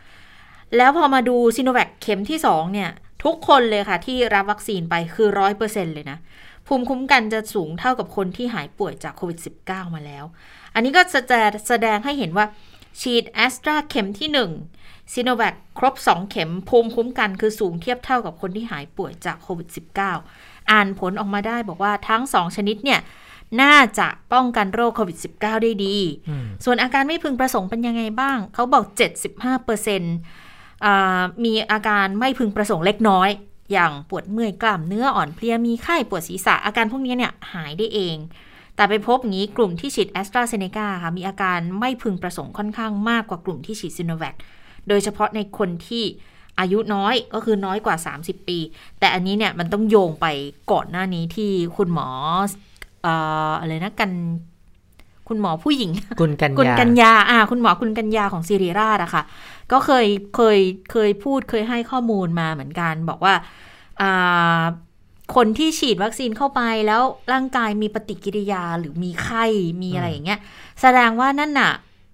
[0.02, 2.90] -19 แล้วพอมาดูซิโนแวคเข็มที่ 2 เนี่ย
[3.24, 6.18] ทุกคนเลยค่ะที่รับวัคซีนไปคือร้อยเปอร์เซ็นต์เลยนะ
[6.68, 10.24] ภูมิคุ้มกันจะสูงเท่ากับคนที่หายป่วยจากโควิด -19 มาแล้ว
[10.74, 11.20] อันนี้ก็จะ
[11.68, 12.46] แสดงให้เห็นว่า
[13.00, 14.28] ฉีดแอสตราเข็มที่
[14.72, 19.68] 1ซิโนแวคครบ 2 เข็ม ภูมิคุ้มกันคือสูงเทียบเท่ากับคนที่หายป่วยจากโควิด
[20.14, 23.00] -19 อ่านผลออกมาได้บอกว่าทั้ง 2 ชนิดเนี่ย
[23.62, 25.96] น่าจะป้องกันโรคโควิด -19 ได้ดี
[26.64, 28.84] ส่วนอาการไม่พึงประสงค์เป็นยังไงบ้าง เขาบอก
[30.54, 33.30] 75%มีอาการไม่พึงประสงค์เล็กน้อย
[33.72, 38.16] อย่างปวดเมื่อยกล้ามเนื้ออ่อนเพลียมีไข้ปวดศีรษะอาการพวกนี้เนี่ยหายได้เอง
[38.76, 44.34] แต่ไปพบงี้กลุ่มที่ฉีดแอสตราเซเนกาค่ะมีอาการไม่พึงประสงค์ค่อนข้างมากกว่ากลุ่มที่ฉีดซิโนแวค
[44.88, 46.04] โดยเฉพาะในคนที่
[46.60, 48.58] อายุน้อยก็คือน้อยกว่า 30 ปี
[48.98, 50.26] แต่อันนี้เนี่ยมันต้องโยงไป
[50.72, 52.08] ก่อนหน้านี้ที่คุณหมอ
[53.60, 54.10] อะไรนะกัน
[55.28, 59.22] คุณหมอผู้หญิงกุลกัญญากุลกัญญาอ่าคุณหมอคุณกัญญาของซิริราชอะค่ะ
[59.72, 60.58] ก็เคยเคย
[60.92, 63.34] เคยพูดเคยให้ข้อมูลมาเหมือนกัน บอกว่า
[65.34, 67.02] คนที่ฉีดวัคซีนเข้าไปแล้ว
[67.32, 69.44] ร่างกายมีปฏิกิริยาหรือมีไข้
[69.82, 70.40] มีอะไรอย่างเงี้ย
[70.80, 71.72] แสดงว่านั่นน่ะ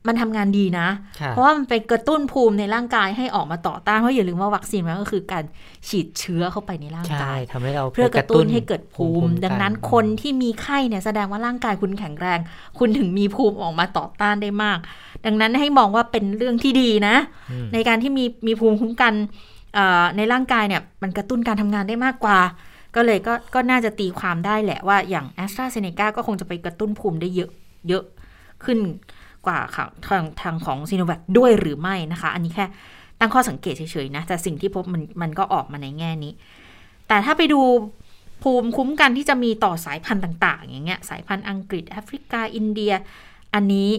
[0.09, 0.89] มันทำงานดีนะ
[1.29, 5.45] เพราะว่ามันไปกระตุ้นภูมิในร่างกายให้ออกมาต่อต้านเพราะอย่าลืมว่าวัคซีนมันก็คือการ
[5.89, 12.39] ฉีดเชื้อเข้าไปในร่างกายทำให้เราเพื่อกระตุ้นให้เกิดภูมิ ดังนั้นคนที่มีไข้เนี่ยแสดงว่าร่างกายคุณแข็งแรง
[12.79, 14.79] คุณถึงมีภูมิออกมาต่อต้านได้มาก
[15.27, 17.17] ดังนั้นให้มองว่าเป็นเรื่องที่ดีนะ
[17.73, 19.15] ในการที่มีมีภูมิคุ้มกัน
[20.17, 22.39] ในร่างกายเนี่ยมันกระตุ้นการทำงานได้มากกว่า
[22.97, 27.51] ก็เลยก็ก็น่าจะตีความได้แหละว่าอย่างแอสตราเซเนกาก็คงจะไปกระตุ้นภูมิได้เยอะ
[27.89, 28.05] เยอะ
[28.65, 28.79] ขึ้น
[29.47, 29.59] กว่า
[30.07, 32.67] ทางทางของซีโนแวคด้วยหรือไม่นะคะ อันนี้แค่
[33.21, 36.33] ตั้งข้อสังเกตเฉยๆนะ แต่สิ่งที่พบมันมันก็ออกมาในแง่นี้
[37.09, 37.61] แต่ถ้าไปดู
[38.43, 42.93] ภูมิคุ้มกันที่จะมีต่อสายพันธุ์ต่าง ๆ อย่างเงี้ย สายพันธุ์อังกฤษแอฟริกาอินเดีย
[43.55, 43.91] อันนี้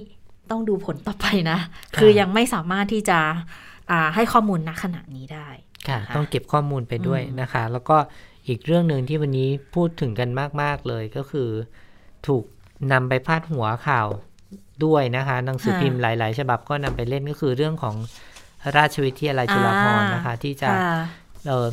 [0.51, 1.59] ต้องดูผลต่อไปนะ
[1.99, 3.19] คือยังไม่สามารถที่จะ
[4.15, 5.47] ให้ข้อมูลณขณะนี้ได้
[5.87, 7.97] ค่ะ ต้องเก็บข้อมูลไปด้วยนะคะ แล้วก็
[8.47, 10.29] อีกเรื่องหนึ่งที่วันนี้พูดถึงกัน
[10.61, 11.49] มาก ๆ เลยก็คือ
[12.27, 12.43] ถูก
[12.91, 14.07] นำไปพาดหัวข่าว
[14.85, 17.95] ด้วยนะคะหนังสือพิมพ์หลาย ๆ ฉบับก็นำไปเล่นก็คือเรื่องของ
[18.77, 20.69] ราชวิทยาลัยจุฬาภรณ์นะคะ ที่จะ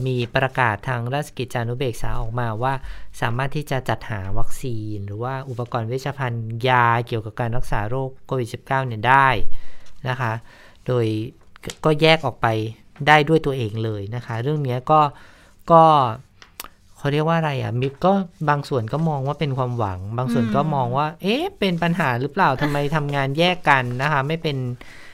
[0.06, 2.74] มีประกาศทางราชกิจจานุเบกษาออกมาว่า
[3.20, 9.28] สามารถที่จะจัดหาวัคซีน หรือว่าอุปกรณ์เวชภัณฑ์ยาเกี่ยวกับการรักษาโรคโควิด -19 เนี่ยได้
[10.08, 10.32] นะคะ
[10.86, 11.06] โดย
[11.84, 12.46] ก็แยกออกไป
[13.06, 15.00] ได้ด้วยตัวเองเลยนะคะ เรื่องนี้ก็
[15.70, 15.82] ก็
[16.98, 18.12] เขาเรียกว่าอะไรอะมิก็
[18.48, 24.56] บางส่วนก็มองว่าเป็นความหวัง บางส่วนก็มองว่า เอ๊ะเป็นปัญหาหรือเปล่าทำไมทำงานแยกกันนะคะ ไม่เป็น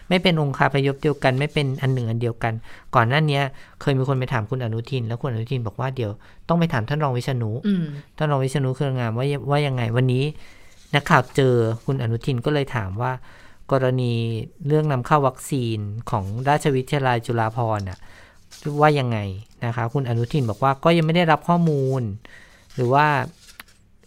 [0.09, 2.53] ไม่เป็นองค์คาพยพเดียวกัน ไม่เป็นอันหนึ่งอันเดียวกัน
[2.95, 3.41] ก่อนหน้านี้
[3.81, 6.11] เคยมีคนไปถามคุณอนุทิน แล้วคุณอนุทินบอกว่าเดี๋ยว
[6.49, 7.51] ต้องไปถามท่านรองวิษณุ
[8.17, 10.25] ท่านรองวิษณุเครืองามว่าว่ายังไงวันนี้
[10.95, 13.13] นักข่าวเจอคุณอนุทินก็เลยถามว่า
[13.73, 14.13] กรณี
[14.67, 15.79] เรื่องนำเข้าวัคซีน
[16.11, 17.99] ของราชวิทยาลัยจุฬาภรณ์อะ
[18.81, 19.19] ว่ายังไง
[19.65, 22.03] นะคะ คุณอนุทินบอกว่าก็ยังไม่ได้รับข้อมูล
[22.75, 23.07] หรือว่า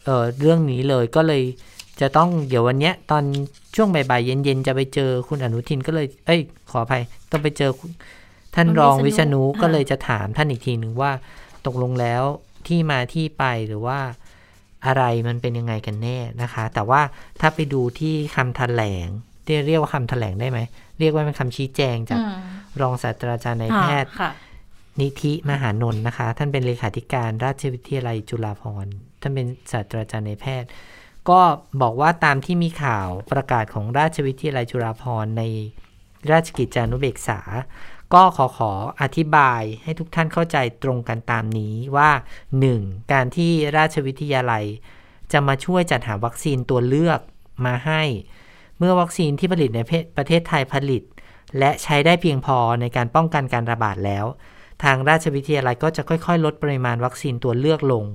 [0.06, 1.44] เเรื่องนี้เลยก็เลย
[1.99, 3.23] จะต้องเดี๋ยววันนี้ตอน
[3.75, 7.71] ช่วงบ่ายๆเย็นๆจะไปเจอคุณอนุทินก็เลย เอ้ย ขออภัย ต้องไปเจอ
[8.56, 11.12] ท่านรองวิษณุก็เลยจะถามท่านอีกทีหนึ่งว่า
[11.65, 12.23] ตกลงแล้ว
[12.67, 14.00] ที่มาที่ไปหรือว่า
[14.85, 17.02] อะไรมันเป็นยังไงกันแน่นะคะ แต่ว่า
[17.42, 19.08] ถ้าไปดูที่คำแถลง
[19.67, 20.60] เรียกว่าคำแถลงได้ไหม
[21.00, 22.19] เรียกว่าเป็นคำชี้แจงจาก
[22.81, 24.12] รองศาสตราจารย์นายแพทย์
[25.02, 30.69] นิธิมหานนท์นะคะ ท่านเป็นเลขาธิการราชวิทยาลัยจุฬาภรณ์ท่านเป็นศาสตราจารย์ในแพทย์
[31.30, 31.42] ก็
[31.82, 35.44] บอกว่าตามที่มีข่าวประกาศของราชวิทยาลัยจุฬาภรณ์ใน
[36.32, 37.40] ราชกิจจานุเบกษา
[38.13, 42.12] ก็ขอขออธิบายให้ทุกท่านเข้าใจตรงกันตามนี้ว่า
[42.62, 43.12] 1.
[43.13, 44.65] การที่ราชวิทยาลัย
[45.32, 47.19] จะมาช่วยจัดหาวัคซีนตัวเลือก
[47.65, 48.02] มาให้
[48.78, 49.80] เมื่อวัคซีนที่ผลิตใน
[50.17, 51.04] ประเทศไทยผลิต
[51.60, 54.26] และใช้ได้เพียงพอในการป้องกันการระบาดแล้ว
[54.84, 58.06] ทางราชวิทยาลัยก็จะค่อยๆ ลดปริมาณวัคซีนตัวเลือกลง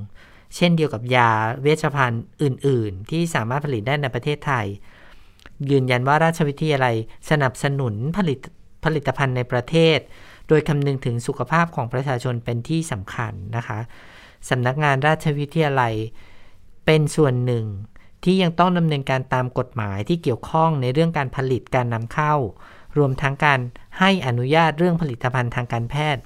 [0.55, 1.31] เช่นเดียวกับยา
[1.63, 4.67] เวชภัณฑ์อื่น ๆ ที่สามารถผลิตได้ในประเทศไทย
[5.71, 6.95] ยืนยันว่าราชวิทยาลัย
[7.31, 8.39] สนับสนุนผลิต
[8.85, 9.99] ผลิตภัณฑ์ในประเทศ
[10.49, 13.79] โดยคำนึงถึงสุขภาพของประชาชนเป็นที่สำคัญนะคะ
[14.49, 15.95] สำนักงานราชวิทยาลัย
[16.87, 17.65] เป็นส่วนหนึ่ง
[18.25, 22.35] ที่ยังต้องดำเนินการตามกฎหมายที่เกี่ยวข้องในเรื่องการผลิตการนำเข้า
[22.99, 23.61] รวมทั้งการ
[23.99, 26.23] ให้อนุญาตเรื่องผลิตภัณฑ์ทางการแพทย์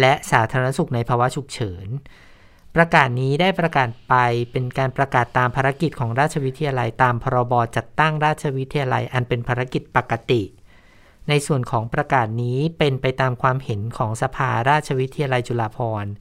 [0.00, 1.86] และสาธารณสุขในภาวะฉุกเฉิน
[2.76, 4.14] ประกาศนี้ได้ประกาศไป
[4.52, 10.42] เป็นการประกาศตามภารกิจของราชวิทยาลัยตามพรบจัดตั้งราชวิทยาลัยอันเป็นภารกิจปกติ
[11.28, 16.12] ในส่วนของประกาศนี้เป็นไปตามความเห็นของสภาราชวิทยาลัยจุฬาภรณ์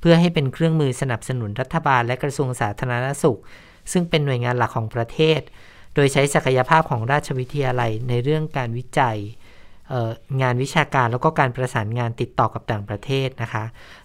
[0.00, 3.40] เพื่อให้เป็นเครื่องมือสนับสนุนรัฐบาลและกระทรวงสาธารณสุข
[3.92, 5.40] ซึ่งเป็นหน่วยงานหลักของประเทศ
[5.94, 9.18] โดยใช้ศักยภาพของราชวิทยาลัยในเรื่องการวิจัย
[10.42, 13.64] งานวิชาการแล้วก็การประสานงานติดต่อกับต่างประเทศนะคะ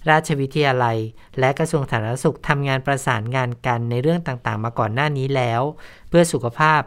[0.09, 0.97] ราชวิทยาลัย
[1.39, 5.61] และกระทรวงสาธารณสุขทำงานประสานงานกันในเรื่องต่างๆ มาก่อนหน้านี้แล้ว
[6.09, 6.81] เพื่อสุขภาพ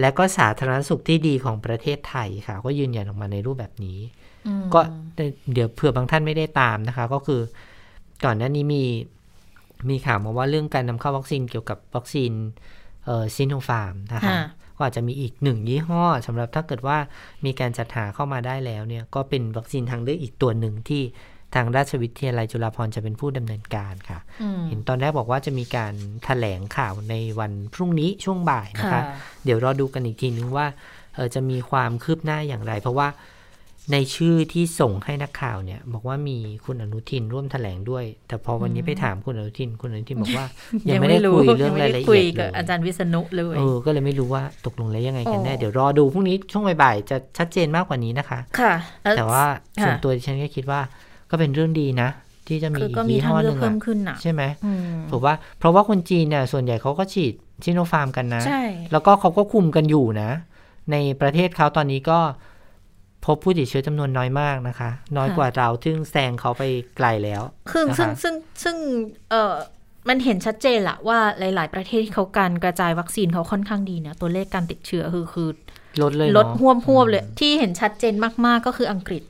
[0.00, 3.98] และก็สาธารณสุขที่ดีของประเทศไทยค่ะ ก็ยืนยันออกมาในรูปแบบนี้
[4.74, 4.80] ก็
[5.52, 7.40] เดี๋ยวเผื่อบางท่านไม่ได้ตามนะคะ ก็คือ
[8.24, 8.84] ก่อนหน้านี้มี
[9.90, 12.32] มีข่าวมาว่าเรื่องการนำเข้าวัคซีนเกี่ยวกับวัคซีน
[13.36, 14.34] ซินโนฟาร์มนะคะ
[14.76, 16.98] ก็อาจจะมีอีกหนึ่งยี่ห้อสำหรับถ้าเกิดว่า
[17.44, 21.02] มีการจัดหาเข้ามาได้แล้วเนี่ยก็เป็นวัคซีนทางเลือกอีกตัวหนึ่งที่
[21.54, 24.18] ทางราชวิทยาลัยจุฬาภรณ์จะเป็นผู้ดำเนินการค่ะ
[24.68, 29.02] เห็นตอนแรกบอกว่าจะมีการถแถลงข่าวในวันพรุ่งนี้ช่วงบ่ายนะคะ
[29.44, 30.66] เดี๋ยวรอดูกันอีกทีนึงว่า
[31.14, 33.08] เออจะมีความคืบหน้าอย่างไร เพราะว่า
[33.92, 40.46] ในชื่อที่ส่งให้นักข่าวเนี่ย บอกว่ามีคุณอนุทินร่วมแถลงด้วย แต่พอวันนี้ไปถามคุณอนุทินคุณอนุทินบอกว่า
[40.88, 48.74] ยังไม่ได้คุยเรื่องรายละเอียดเลยอาจารย์วิษณุเลยเออก็เลยไม่รู้ว่าตกลงแล้วยังไงกันแน่เดี๋ยวรอดูพรุ่งนี้ช่วงบ่ายๆจะชัดเจนมากกว่านี้นะคะ ค่ะ
[49.16, 49.44] แต่ว่า
[49.82, 50.80] ส่วนตัวดิฉันก็คิดว่า
[51.30, 52.08] ก็เป็นเรื่องดีนะ
[52.48, 52.80] ที่จะมี
[53.10, 53.58] ยี่ห้อหนึ่ง
[54.22, 54.42] ใช่ไหม
[55.10, 58.42] ผมว่าเพราะว่าคนจีนเนี่ยส่วนใหญ่เขาก็ฉีดซิโนฟาร์มกันนะ
[58.92, 60.30] แล้วก็เขาก็คุมกันอยู่นะ
[60.92, 62.18] ในประเทศเขาตอนนี้ก็
[63.26, 66.62] พบผู้ติดเชื้อจำนวนน้อยมากนะคะ น้อยกว่าเราซึ่งแซงเขาไป
[66.96, 68.76] ไกลแล้วคือซึ่งซึ่งซึ่ง
[69.30, 69.54] เออ
[70.08, 75.48] มันเห็นชัดเจนละว่าหลาย ๆ ประเทศที่เขาการกระจายวัคซีนเขาค่อนข้างดีนะตัวเลขการติดเชื้อคือคือ
[76.02, 78.14] ลดเลยลดห่ฮวบฮวบเลย ที่เห็นชัดเจน
[78.46, 79.22] มาก ๆ ก็คืออังกฤษ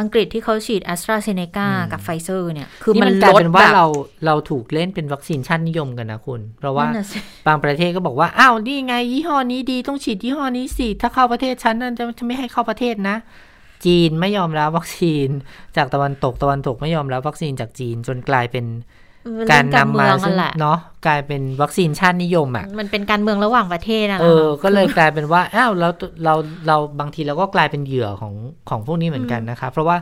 [0.00, 3.86] อังกฤษที่เขาฉีดแอสตราเซเนกากับไฟเซอร์เนี่ย คือมันกลายเป็นว่าเรา
[4.26, 6.86] เราถูกเล่นเป็นวัคซีนชาตินิยมกันนะคุณ เพราะว่า
[7.46, 13.16] บางประเทศก็บอกว่า อ้าวนี่ไงยี่ห้อนี้ดีต้องฉีดยี่ห้อนี้สิ ถ้าเข้าประเทศฉันนั่นจะไม่ให้เข้าประเทศนะ
[13.84, 15.28] จีนไม่ยอมรับวัคซีน
[15.76, 18.64] จากตะวันตกตะวันตกไม่ยอมรับวัคซีนจากจีนจนกลายเป็น
[19.52, 20.08] การนำมา
[20.60, 25.88] เนาะกลายเป็นวัคซีนชาตินิยมอะมันเป็นการเมืองระหว่างประเทศนะเออ ก็เลยกลายเป็นว่าอ้าวเรา
[26.24, 26.34] เรา
[26.66, 28.34] เราบางทีเราก็กลายเป็นเหยื่อของ
[28.70, 29.96] ของพวกนี้เหมือนกันนะคะ เพราะว่า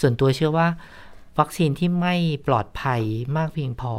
[0.00, 0.66] ส่วนตัวเชื่อว่า
[1.38, 2.14] วัคซีนที่ไม่
[2.46, 3.02] ปลอดภัย
[3.36, 3.94] มากเพียงพอ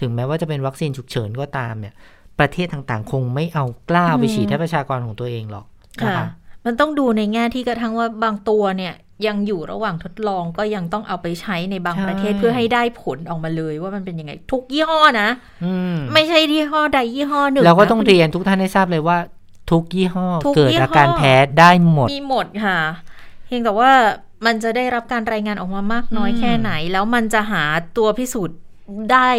[0.00, 1.94] ถึงแม้ว่าจะเป็นวัคซีนฉุกเฉินก็ตามเนี่ย
[2.38, 5.66] ประเทศต่างๆ คงไม่เอากล้าไปฉีดให้ประชากรของตัวเองหรอก
[6.04, 6.26] นะคะ
[6.64, 8.94] มันต้องดูในแง่ที่กระทั่งว่าบางตัวเนี่ย
[9.26, 15.28] ยังอยู่ระหว่างทดลองก็ยังต้องเอาไปใช้ในบางประเทศเพื่อให้ได้ผลออกมาเลยว่ามันเป็นยังไง ทุกยี่ห้อนะ
[16.12, 19.18] ไม่ใช่ยี่ห้อใดยี่ห้อหนึ่งเราก็ต้องเรียนทุกท่านให้ทราบเลยว่า
[19.70, 22.78] ทุกยี่ห้อเกิดอาการแพ้ได้หมดมีหมดค่ะ
[23.46, 23.92] เพียงแต่ว่า
[24.46, 27.64] มันจะได้รับการรายงานออกมามากน้อยแค่ไหน แล้วมันจะหา
[27.96, 28.58] ตัวพิสูจน์
[29.12, 29.30] ได้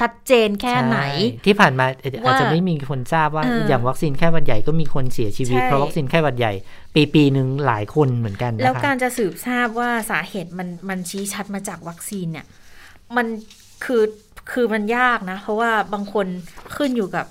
[0.00, 0.98] ชัดเจนแค่ไหน
[1.46, 1.86] ที่ผ่านมา
[2.24, 6.52] อาจจะไม่มีคนทราบว่าอย่างวัคซีนแค่หวัดใหญ่ก็มีคนเสียชีวิตเพราะวัคซีนแค่หวัดใหญ่
[6.94, 12.46] ปีปีหนึ่งหลายคนเหมือนกันแล้วการจะสืบทราบว่าสาเหตุมันมันชี้ชัดมาจากวัคซีนเนี่ย
[13.16, 13.26] มัน
[13.84, 14.02] คือ
[14.52, 16.26] คือมันยากนะ เพราะว่าบางคน
[16.76, 17.26] ขึ้นอยู่กับ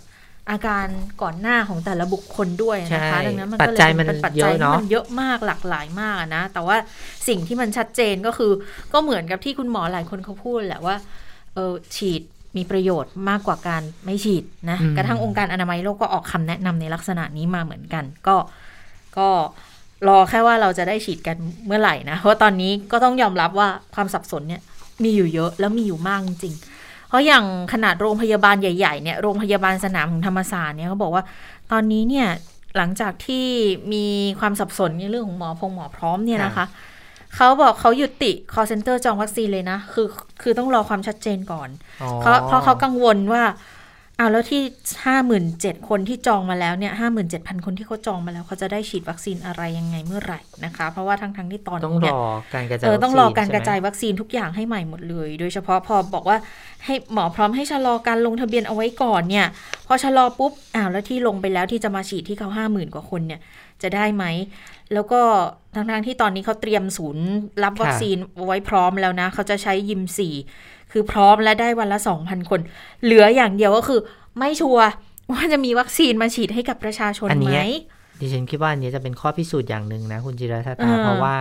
[0.50, 0.88] อาการ
[1.22, 6.78] ก่อนหน้าของแต่ละบุคคลด้วยนะคะดังนั้นมันก็เลยเป็นปัจจัยที่มันเยอะมากหลากหลายมากนะ แต่ว่า
[7.28, 8.52] สิ่งที่มันชัดเจนก็คือ
[8.94, 10.96] ก็เหมือนกับที่คุณหมอหลายคนเขาพูดแหละว่า
[11.54, 12.22] เออฉีด
[12.58, 18.36] มีประโยชน์มากกว่าการไม่ฉีดนะกระทั่งองค์การอนามัยโลกก็ออกคำแนะนำในลักษณะนี้มาเหมือนกัน ก็
[19.18, 19.28] ก็
[20.08, 24.62] รอแค่ว่าเราจะได้ฉีดกันเมื่อไหร่นะเพราะตอนนี้ก็ต้องยอมรับว่าความสับสนเนี่ย
[25.04, 26.56] มีอยู่เยอะแล้วมีอยู่มากจริง
[27.10, 31.24] เพราะอย่างขนาดโรงพยาบาลใหญ่ๆเนี่ยโรงพยาบาลสนามของธรรมศาสตร์เนี่ยเขาบอกว่า
[31.72, 32.28] ตอนนี้เนี่ย
[32.78, 33.46] หลังจากที่
[33.94, 34.06] มี
[34.40, 36.66] ความสับสนในเรื่องของหมอพงหมอพร้อมเนี่ยนะคะ
[37.38, 40.08] เขาบอกเขายุติ call center จองวัคซีนเลยนะ คือ
[40.42, 41.70] คือต้องรอความชัดเจนก่อน
[42.02, 43.44] อ๋อเพราะเพราะเขากังวลว่า
[44.20, 44.62] อ้าวแล้วที่
[45.06, 52.20] ห้าหมื่นเจ็ดคนที่จองมาแล้วเนี่ยห้าหมื่นเจ็ดพันคนที่เขาจองมาแล้วเขาจะได้ฉีดวัคซีนอะไรยังไงเมื่อไหร่นะคะ เพราะว่าทั้งทั้งๆที่ตอนต้องนี้รเนี่ยอ
[52.54, 56.38] การกระจายเออต้องรอการวัคซีนกระจายใช่ไหมวัคซีนทุกอย่างให้ใหม่หมดเลย โดยเฉพาะพอบอกว่า
[56.86, 59.48] ให้หมอพร้อมให้ชะลอการลงทะเบียนเอาไว้ก่อนเนี่ย
[59.88, 63.40] พอชะลอปุ๊บอ้าวแล้วที่ลงไปแล้วที่จะมาฉีดที่เขาห้าหมื่นกว่าคนเนี่ย
[63.84, 64.26] จะได้ไหม
[64.94, 65.22] แล้วก็
[65.76, 67.26] ทั้งๆที่ตอนนี้เขาเตรียมศูนย์
[67.64, 70.34] รับวัคซีนไว้พร้อมแล้วนะ เขาจะใช้ยิมสี่
[70.92, 72.60] คือพร้อมและได้วันละสองพันคน
[73.04, 74.00] เหลืออย่างเดียวก็คือ
[74.40, 74.88] ไม่ชัวร์
[75.32, 77.66] ว่าจะมีวัคซีนมาฉีดให้กับประชาชนอันไหมเนี้ย
[78.20, 81.38] ดิฉันคิดว่าอันนี้จะเป็นข้อพิสูจน์อย่างหนึ่งนะ คุณจิรชาเอตาอเพราะว่า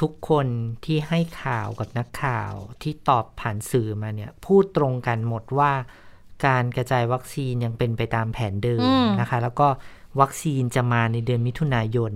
[0.00, 0.46] ทุกคน
[0.84, 2.52] ที่ให้ข่าวกับนักข่าว
[2.82, 5.72] ที่ตอบผ่านสื่อมาเนี่ย พูดตรงกันหมดว่า
[6.46, 8.80] การกระจายวัคซีนยังเป็นไปตามแผนเดิม
[9.20, 9.68] นะคะ แล้วก็
[10.20, 12.12] วัคซีนจะมาในเดือนมิถุนายน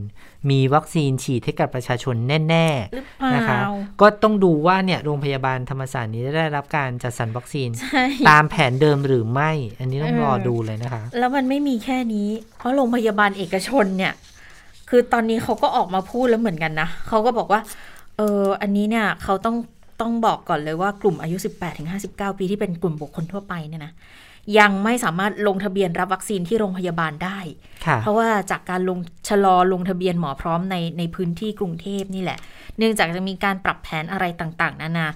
[0.51, 2.15] มีวัคซีนฉีดให้กับประชาชน
[2.49, 3.59] แน่หรือเปล่าๆนะคะ
[4.01, 12.29] ก็ต้องดูว่าเนี่ยโรงพยาบาลธรรมศาสตร์นี้จะได้รับการจัดสรรวัคซีนใช่ตามแผนเดิมหรือไม่ อันนี้ต้องเออรอดูเลยนะคะ แล้วมันไม่มีแค่นี้
[12.59, 14.13] เพราะโรงพยาบาลเอกชนเนี่ย
[14.91, 17.61] คือตอนนี้เขาก็ออกมาพูดแล้วเหมือนกันนะเขาก็บอกว่า
[18.17, 19.57] เอออันนี้เนี่ยเขาต้อง
[20.01, 23.93] ต้องบอกก่อนเลยว่ากลุ่มอายุ 18ถึง59 ปีที่เป็นกลุ่มบุคคลทั่วไปเนี่ยนะ
[24.59, 27.39] ยังไม่สามารถลงทะเบียนรับวัคซีนที่โรงพยาบาลได้
[27.87, 32.39] ค่ะเพราะว่าจากการลงชะลอลงทะเบียนหมอพร้อมในในพื้นที่กรุงเทพนี่แหละ
[32.79, 35.07] เนื่องจากจะมีการปรับแผนอะไรต่างๆ นานา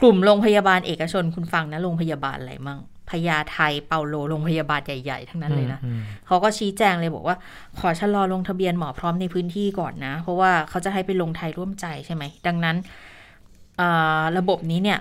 [0.00, 2.80] กลุ่มโรงพยาบาลเอกชนคุณฟังนะโรงพยาบาลอะไรมั่ง
[3.10, 7.36] พญาไทเปาโลโรงพยาบาลใหญ่ๆ ทั้งนั้นเลยนะอืมเขาก็ชี้แจงเลยบอกว่า
[7.78, 12.76] ขอชะลอลงทะเบียนหมอพร้อมในพื้นที่ก่อนนะ เพราะว่าเขาจะให้ไปลงไทยร่วมใจใช่ไหม ดังนั้น
[13.78, 13.88] เอ่
[14.20, 14.98] อระบบนี้เนี่ย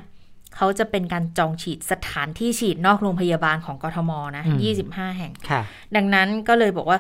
[0.58, 5.62] เขาจะเป็นการจองฉีดสถานที่ฉีดนอกโรงพยาบาลของกทมนะอืมยี่สิบห้าแห่งค่ะ
[5.96, 7.00] ดังนั้นก็เลยบอกว่า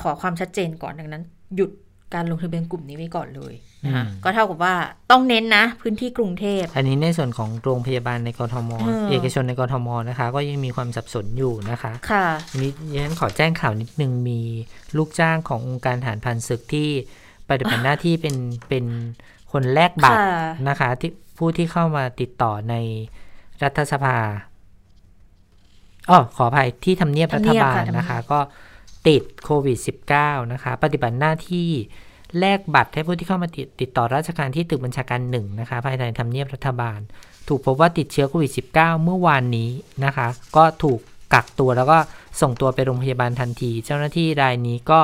[0.00, 1.22] ขอความชัดเจนก่อนดังนั้น
[1.56, 1.70] หยุด
[2.14, 4.74] การลงทะเบียนกลุ่มนี้ไว้ก่อนเลยนะคะอืมก็เท่ากับว่า
[5.10, 14.40] ต้องเน้นนะ พื้นที่กรุงเทพ อันนี้ในส่วนของโรงพยาบาลในกรทมเออเอกชนในกรทมนะคะ ก็ยังมีความสับสนอยู่นะคะ ค่ะอันนี้ดิฉันขอแจ้งข่าวนิดนึงมี
[14.96, 16.88] ลูกจ้างขององค์การทหารพันศึกที่
[17.48, 18.36] ปฏิบัติหน้าที่เป็น
[18.68, 18.84] เป็น
[19.52, 20.30] คนแลกบัตรค่ะ
[20.68, 21.10] นะคะ ที่
[21.42, 22.74] ผู้ที่เข้ามาติดต่อใน
[23.62, 24.16] รัฐสภา
[26.10, 28.40] อ๋อขออภัยที่ทำเนียบรัฐบาลทำเนียบค่ะนะคะ ก็
[29.08, 29.78] ติดโควิด
[30.14, 31.68] -19 นะคะ ปฏิบัติหน้าที่
[32.38, 36.98] แลกบัตรให้ผู้ที่เข้ามาติดติดต่อราชการที่ตึกบัญชาการหนึ่งนะคะ ภายในทำเนียบรัฐบาล
[37.48, 39.70] ถูกพบว่าติดเชื้อโควิด -19 เมื่อวานนี้
[40.04, 40.26] นะคะ
[40.56, 40.98] ก็ถูก
[41.34, 41.98] กักตัวแล้วก็
[42.40, 44.98] ส่งตัวไปโรงพยาบาลทันที เจ้าหน้าที่รายนี้ก็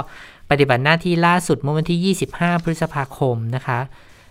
[0.51, 3.81] ปฏิบัติหน้าที่ล่าสุดเมื่อวันที่ 25 พฤษภาคมนะคะ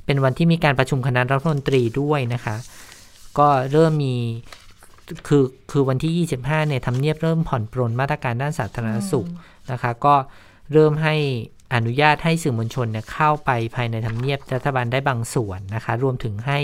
[0.08, 2.56] เป็นวันที่มีการประชุมคณะรัฐมนตรีด้วยนะคะ
[3.40, 4.16] ก็เริ่มมี
[5.28, 9.28] คือคือวันที่ 25เนี่ยทำเนียบเริ่มผ่อนปรนมาตรการด้านสาธารณสุข
[9.72, 10.16] นะคะ ก็
[10.74, 11.16] เริ่มให้
[11.74, 16.60] อนุญาตให้สื่อมวลชนเนี่ยเข้าไปภายในทำเนียบรัฐบาลได้บางส่วนนะคะ รวมถึงให้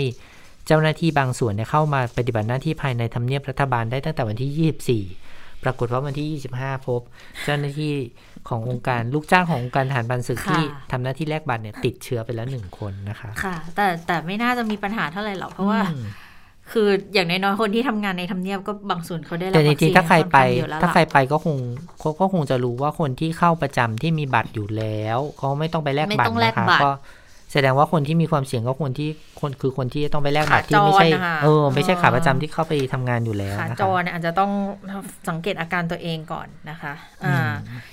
[0.66, 7.00] เจ้าหน้าที่บางส่วนเนี่ยเข้ามาปฏิบัติหน้าที่ภายในทำเนียบรัฐบาลได้ตั้งแต่วันที่ 24 ปรากฏว่าวันที่ 25 พบ
[7.44, 7.94] เจ้าหน้าที่
[8.48, 16.06] ขององค์การลูกจ้างขององค์การทหารบันศึกค่ะที่ทำหน้าที่แลกบัตรเนี่ยติดเชื้อไปแล้วหนึ่งคนนะคะ ค่ะ แต่แต่ไม่น่าจะมีปัญหาเท่าไหร่หรอกเพราะว่าอืม
[16.72, 21.56] คืออย่างน้อยๆคนที่ทำงานในทำเนียบก็บางส่วนเขาได้รับแต่จวัคริซีงนๆถ้าใครไปอนข้งเยอะแล้วถ้าล่ะใครไปก็คง
[22.00, 26.92] เขาก็คงจะรู้ว่าคนที่เข้าประจำที่มีบัตรอยู่แล้วเขาไม่ต้องไปแลกไม่บัตต้อรงแลกนะคะบัตรก็
[27.52, 29.08] แสดงว่าคนที่มีความเสี่ยงก็คนที่
[29.44, 34.50] คนคือคนที่ต้องไปแลกบัตรที่ไม่ใช่ขาจรนะคะเออไม่ใช่เออขาประจำที่เข้าไปทำงานอยู่แล้วขานะจคะรเนี่ยอาจจะต้อง
[35.28, 36.92] สังเกตอาการตัวเองก่อนนะคะ
[37.24, 37.50] อือ่าม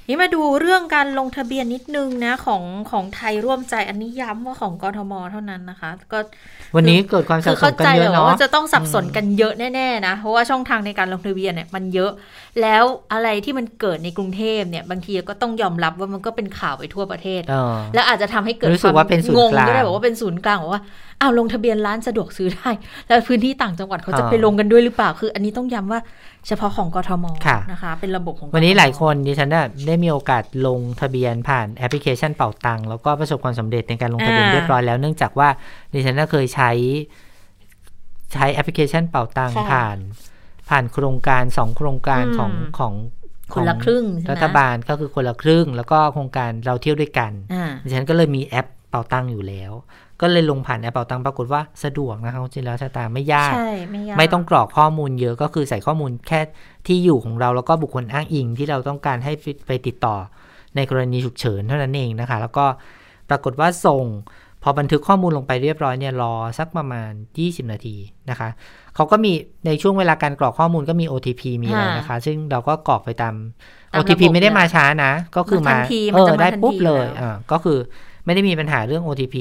[0.08, 6.20] นี่มาดูเรื่องการลงทะเบียนนิดนึงนะของของไทยร่วมใจอันนี้ย้ำว่าของกทมเท่านั้นนะคะ ก็
[6.76, 12.12] วันนี้เกิดความสัคืบอสเข้านกันใจเยเลยอะเนาะว่าจะต้องสับสนกันเยอะแน่ๆนะเพราะว่าช่องทางในการลงทะเบียนเนี่ยมันเยอะ
[12.62, 12.84] แล้ว
[13.14, 20.82] อะไรที่มันเกิดในกรุงเทพเนี่ยบางทีก็ต้องยอมรับว่ามันก็เป็นข่าวไปทั่วประเทศเออแล้วอาจจะทำให้เกิดรู้สึกว่าเป็นศูนย์งงกลางก็ได้บอกว่าเป็นศูนย์กลางบอกว่า
[21.22, 22.70] อ้าวลงทะเบียนร้านสะดวกซื้อได้
[23.08, 26.02] แล้วพื้นที่ต่างจังหวัดเขาจะอ่าไปลงกันด้วยหรือเปล่า คือ อันนี้ต้องย้ำว่า
[26.48, 35.50] เฉพาะของกทมค่ะนะคะ เป็นระบบของ วันนี้กทมหลายคนดิฉันน่ะได้มีโอกาสลงทะเบียนผ่านแอปพลิเคชันเป่าตังค์แล้วก็ประสบความสำเร็จในการลงทะเบียนอ่าเรียบร้อยแล้วเนื่องจากว่า
[35.94, 36.72] ดิฉันน่ะเคยใช้
[38.34, 39.98] ใช้แอปพลิเคชันเป่าตังค์ค่ะผ่าน
[40.70, 42.94] ผ่านโครงการสองโครงการอืมของของ
[43.54, 49.72] คนละครึ่งใช่ไหมรัฐบาลก็คือคนละครึ่ง แล้วก็โครงการเราเที่ยวด้วยกันอ่าดิฉันก็เลยมีแอปเป่าตังค์อยู่แล้ว
[50.22, 56.42] ก็เลยลงผ่านแอปเป่าตังค์ปรากฏว่าสะดวกนะคะคุณจินแล้วชะตาไม่ยากใช่ไม่ยากไม่ต้องกรอกข้อมูลเยอะก็คือใส่ข้อมูลแค่
[56.88, 59.34] ที่อยู่ของเราแล้วก็บุคคลอ้างอิงที่เราต้องการให้
[59.68, 60.16] ไปติดต่อ
[60.76, 62.66] ในกรณีฉุกเฉินเท่านั้นเองนะคะ แล้วก็
[63.30, 64.06] ปรากฏว่าส่ง
[64.64, 67.12] พอบันทึกข้อมูลลงไปเรียบร้อยเนี่ยรอสักประมาณ
[67.42, 67.96] 20 นาที
[68.30, 68.50] นะคะ
[68.96, 69.32] เขาก็มี
[69.66, 73.36] ในช่วงเวลาการกรอกข้อมูลก็มี OTP มีอะไรนะคะ ซึ่งเราก็กรอกไปตาม
[73.92, 77.78] ตามระบบ OTP ไม่ได้มาช้านะ ก็คือมามาทันทีเอมันอจะมาได้ทันปุ๊บทีเลยแล้วอ่าก็คือ
[78.26, 79.36] ไม่ได้มีปัญหาเรื่อง OTP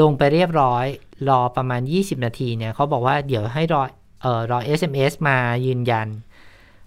[0.00, 0.86] ลงไปเรียบร้อย
[1.28, 3.82] รอประมาณ 20 นาทีเนี่ยเขาบอกว่าเดี๋ยวให้รอ
[4.22, 5.36] เอ่อรอ SMS มา
[5.66, 6.08] ยืนยัน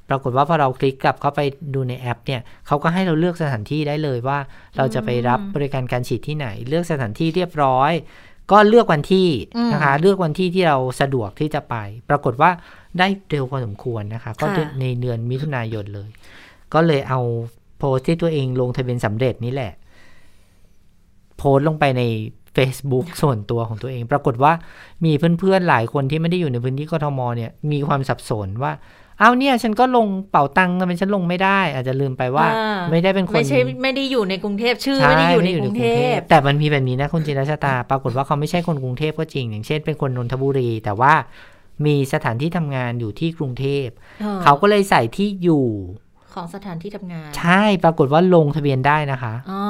[0.10, 1.40] ปรากฏว่าพอเราคลิกกลับเข้าไป
[1.74, 4.38] ดูในแอปเนี่ยเขาก็ให้เราเลือกสถานที่ได้เลยว่า
[4.78, 7.92] เราจะไปรับบริการการฉีดที่ไหน เลือกสถานที่เรียบร้อย
[8.52, 9.28] ก็เลือกวันที่
[9.58, 11.76] อืมนะคะ เลือกวันที่ที่เราสะดวกที่จะไป
[12.10, 12.52] ปรากฏว่า
[13.00, 16.10] ได้เร็วพอสมควรนะคะ ก็ค่ะในเดือนมิถุนายนเลย
[16.74, 17.22] ก็เลยเอา
[17.78, 19.72] โพสต์ที่ตัวเองลงทะเบียนสำเร็จนี่แหละ
[21.38, 22.04] โพสต์ลงไปใน
[22.58, 24.54] Facebook ส่วนตัวของตัวเอง ปรากฏว่า
[25.06, 28.72] มีเพื่อนๆหลายคนที่ไม่ได้อยู่ในพื้นที่กทมเนี่ยมีความสับสนว่า
[29.20, 35.86] เอาเนี่ยฉันก็ลงเป่าตังค์ทำไมฉันลงไม่ได้ อาจจะลืมไปว่าอ่าไม่ได้เป็นคนไม่ใช่ไม่ได้อยู่ในกรุงเทพชื่อใช่ไม่ได้อยู่ในกรุงเท
[36.16, 41.14] พแต่มันมีแบบนี้นะคุณจินรัชตา ปรากฏว่าเขาไม่ใช่คนกรุงเทพก็จริง อย่างเช่นเป็นคนนนทบุรี แต่ว่า
[41.86, 43.88] มีสถานที่ทำงานอยู่ที่กรุงเทพ
[44.24, 45.66] ออเขาก็เลยใส่ที่อยู่
[46.36, 49.64] ของสถานที่ทำงาน ใช่ปรากฏว่าลงทะเบียนได้นะคะอ๋อ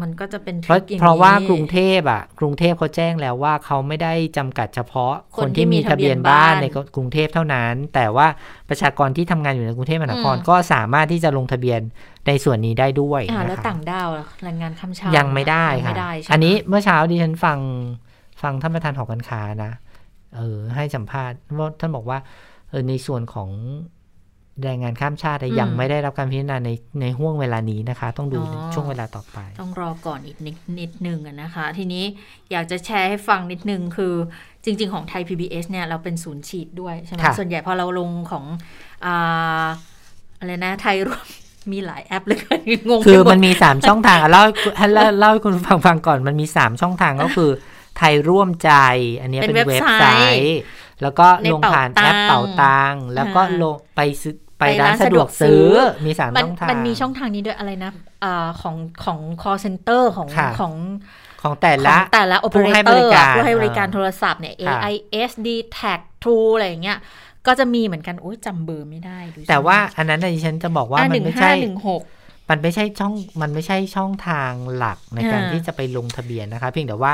[0.00, 6.66] มันก็จะเป็นทเพราะริคอย่างนี้เพราะว่ากรุงเทพอะ กรุงเทพเขาแจ้งแล้วว่าเขาไม่ได้จำกัดเฉพาะคคนนที่ที่มีมีทะเบียนทะเบียนบ้าบ้านนใน
[6.96, 8.26] กรุงเทพเท่านั้น แต่ว่า
[8.68, 11.80] ประชากรที่ทำงานอยู่ในกรุงเทพมหานครอืมก็สามารถที่จะลงทะเบียน
[12.26, 17.58] ในส่วนนี้ได้ด้วยอ่านะแล้วคะต่างด้าวล่ะแรงงานข้ามชายัยังไม่ได้ยังค่ะไม่ได้ใช่ไหมอันนี้เมื่อเช้าดิฉันฟัง
[18.42, 19.72] ฟังท่านประธานหอการค้านะ
[20.36, 22.18] เออให้สัมภาษณ์ว่าท่านบอกว่า
[22.70, 23.50] เออในส่วนของ
[24.64, 32.04] แรงงานข้ามชาติยังไม่ได้รับการพิจารณาในในห่วงเวลานี้นะคะ ต้องดูในช่วงเวลาต่อไป ต้องรอก่อนอีกนิดนิดนึงอะนะคะ ทีนี้
[32.52, 34.14] อยากจะแชร์ให้ฟังนิดนึงคือ
[34.64, 38.44] จริง ๆ ของไทย PBS เนี่ยเราเป็นศูนย์ฉีดด้วยใช่ไหมค่ะส่วนใหญ่พอเราลงของ
[39.04, 39.66] อ่า
[40.38, 41.26] อะไรนะไทยรวม
[41.72, 47.50] มีหลายแอปเลยกันงงไปคือหมมัดนมีสามช่องทางอะเล่าให้ให้เล่าเล่าให้คุณฟังฟังก่อนมันมีสามช่องทางก็คือ
[47.98, 48.72] ไทยร่วมใจ
[49.20, 50.60] อันเนี้ยเป็เป็นนเว็เว็บบไซไซต์ต์
[51.02, 57.92] แล้วก็ในลงผ่านแอปเป๋าเป่าตัตังงค์ค์แล้วก็อ่าลงไปซื้อไปไปร้าร้านนสะดวกสะดวกซื้ซื้ออมีสามมันช่องทางมันมีช่องทางนี้ด้วยอะไรนะ
[58.24, 60.74] อ่าของของ call center ของค่ะของ
[61.42, 66.98] ของแต่ขละองแต่ละโอเปอผู้เรให้เตบอริร์การผู้ให้บริการอ่าโทรศัพท์เนี่ยค่ะ AIS D Tag True อะไรอย่างเงี้ย
[67.46, 72.02] ก็จะมีเหมือนกันโอ้ยจำเบอร์ไม่ได้ดูสิแต่ว่าอันนั้นน่ะดิฉันจะบอกว่าอ่ามัหนนึ่งไม่ห้าใช่หนึ่งหก
[72.50, 77.12] มันไม่ใช่ช่องมันไม่ใช่ช่องทางหลักในการอ่าที่จะไปลงทะเบียนนะคะ เพียงแต่ว่า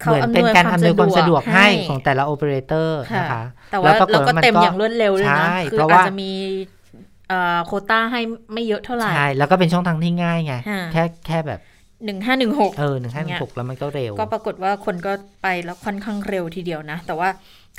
[0.00, 3.42] เขาเหมือนเป็นการอำอำนนววยยคาวความมสะสะดดววกกให้ให้ของแต่ละโอเปอเรเตอร์ค่ะนะคะ
[3.72, 6.30] แต่ว่าปรฏเราก็นเต็มอย่างรวดเร็วเลยใช่นะคือเพราะอาจว่าจะมี
[7.28, 8.20] เอ่อโควต้าให้
[8.52, 11.60] ไม่เยอะเท่าไหร่ใช่แล้วก็เป็นช่องทางที่ง่ายไงค่ะแค่แค่แบบ
[12.04, 17.30] หนึ่งห้าหนึ่งหกเออหนึ่งห้าหนึ่งหกแล้วมันก็เร็ว ก็ปรากฏว่าคนก็ไปแล้วค่อนข้างเร็วทีเดียวนะ แต่ว่า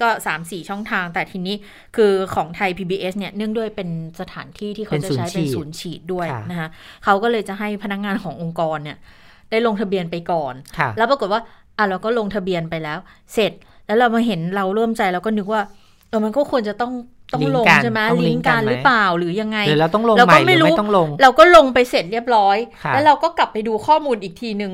[0.01, 1.55] ก็3 4ช่องทาง แต่ทีนี้
[1.95, 3.89] คือของไทย PBS เนี่ยเนื่องด้วยเป็น
[4.19, 6.69] สถานที่ที่เขาจะใช้เป็นศูนย์ฉีดเป็นศูนย์ฉีดด้วยค่ะนะคะ
[7.03, 8.97] เขาก็เลยจะให้พนักงานขององค์กรเนี่ย
[9.51, 11.41] ได้ลงทะเบียนไปก่อนค่ะแล้วปรากฏว่า
[11.79, 12.99] อะเราก็ลงทะเบียนไปแล้ว
[13.33, 13.51] เสร็จ
[13.85, 15.61] แล้วเรามาเห็นเราร่วมใจเราก็นึกว่า
[16.09, 16.93] เออมันก็ควรจะต้อง
[17.33, 24.73] ต้องลงลิงก์กันใช่ไหมต้องลิลิงงก์ก์กักันนไหมหรือเปล่าหรือยังไงหรือเราต้องลงเราใหก็ม่หไม่รือรู้ไม่ต้องลงเราก็ลงไปเสร็จเรียบร้อยค่ะแล้วเราก็กลับไปดูข้อมูลอีกทีนึง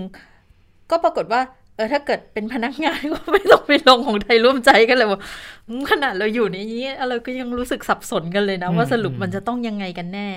[0.92, 1.42] ก็ปรากฏว่า
[1.76, 5.20] เออถ้าเกิดเป็นพนักงานก็ไม่ต้องไปลงของไทยร่วมใจกันเลยว่า
[5.68, 10.28] อืมขนาดเราอยู่ในนี้เราก็ยังรู้สึกสับสนกันเลยนะ ว่าสรุปมันจะต้องยังไงกันแน่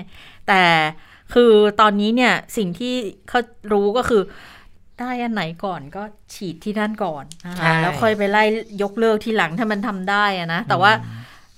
[0.47, 0.61] แต่
[1.33, 1.51] คือ
[1.81, 2.93] ตอนนี้เนี่ยสิ่งที่
[3.29, 3.39] เขา
[3.71, 4.21] รู้ก็คือ
[4.99, 8.43] ได้อันไหนก่อนก็ฉีดที่นั่นก่อนนะใช่คะแล้วค่อยไปไล่
[8.81, 10.91] ยกเลิกทีหลังถ้ามันทำได้อะนะ แต่ว่า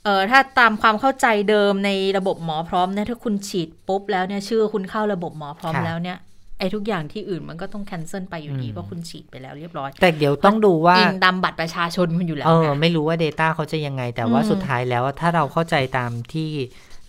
[0.03, 6.17] เออถ้าตามความเข้าใจเดิมในระบบหมอพร้อมเนี่ยถ้าคุณฉีดปุ๊บแล้วเนี่ยชื่อคุณเข้าระบบหมอพร้อมค่ะแล้วเนี่ย
[6.59, 16.49] ไอ้ทุกอย่างที่อื่นมันก็ต้องแคนเซิลไปอยู่ดีอืมเพราะคุณฉีดไปแล้วเรียบร้อย แต่เดี๋ยวต้องดูว่าอิงดำบัตรประชาชนคุณอยู่แล้วเออนะไม่รู้ว่า Data เขาจะยังไง แต่ว่าอืมสุดท้ายแล้วถ้าเราเข้าใจตามที่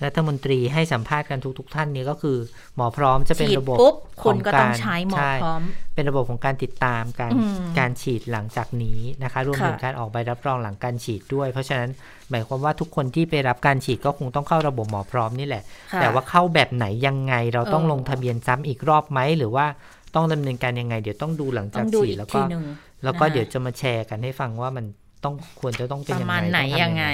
[0.07, 2.39] รัฐมนตรีให้สัมภาษณ์กันทุก ๆ ท่านเนี่ยก็คือ
[2.77, 5.63] หมอพร้อมจะเป็นฉีดระบบปุ๊บขคุณก็ต้องใช้หมอใช่พร้อม
[5.95, 11.91] เป็นระบบของการติดตามการอืมการฉีดหลังจากนี้นะคะรวมค่ะถึงการออกใบรับรองหลังการฉีดด้วย เพราะฉะนั้น
[12.31, 19.67] หมายความว่าทุกคนที่ไปรับการฉีดก็คงต้องเข้าระบบหมอพร้อมนี่แหละค่ะแต่ว่าเข้าแบบไหนยังไงเราต้องเออลงทะเบียนซ้ำอีกรอบไหมหรือว่า
[20.15, 22.65] ต้องดำเนินการยังไง เดี๋ยวต้องดูหลังต้จาอกงดูฉีดอีกแล้วทีก็หนึ่ง
[23.05, 24.85] แล้วก็นะคะเดี๋ยวจะมาแชร์กันให้ฟังว่ามัน
[25.25, 27.07] ต้องควรจะต้องเป็นประยังไงมาณไหนต้องทำยังไง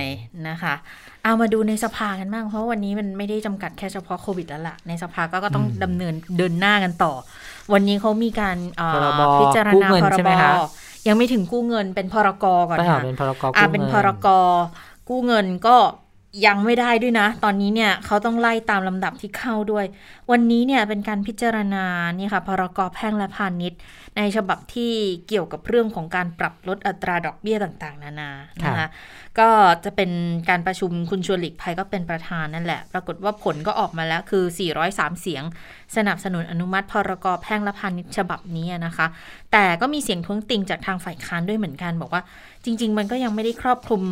[0.48, 0.74] นะคะ
[1.24, 7.12] เอามาดูในสภากันบ้างเพราะวันนี้มันไม่ได้จำกัดแค่เฉพาะโควิดแล้วล่ะ ในสภาก็ก็ต้องดำเนินเดินหน้ากันต่อ
[7.72, 10.52] วันนี้เขามีการเอ่อพรบพิจารกู้ณาเงินพรใช่บไหมคะ
[11.08, 14.28] ยังไม่ถึงกู้เงินเป็นพรกก่อนก็ค่ะเป็นพรกอ่ากู้เป็นงิพรก
[15.08, 15.76] กู้เงินก็
[16.46, 19.86] ยังไม่ได้ด้วยนะ ตอนนี้เนี่ยเขาต้องไล่ตามลำดับที่เข้าด้วย
[20.30, 21.84] วันนี้เนี่ยเป็นการพิจารณา
[22.18, 23.80] นี่ค่ะพรกแพ่งและพาณิชย์
[24.16, 24.92] ในฉบับที่
[25.28, 28.30] เกี่ยวกับเรื่องของการปรับลดอัตราดอกเบี้ยต่างๆ นานา
[28.64, 28.88] นะคะ
[29.38, 29.48] ก็
[29.84, 30.10] จะเป็น
[30.48, 34.44] การประชุมคุณชวนหลีกภัยก็เป็นประธานนั่นแหละ ปรากฏว่าผลก็ออกมาแล้วคือ
[34.82, 35.42] 403 เสียง
[35.96, 39.06] สนับสนุนอนุมัติพรกแพ่งและพาณิชย์ฉบับนี้นะคะ
[39.52, 42.22] แต่ก็มีเสียงท้วงติงจากทางฝ่ายค้านด้วยเหมือนกัน บอกว่า
[42.64, 44.02] จริง ๆ มันก็ยังไม่ได้ครอบคลุม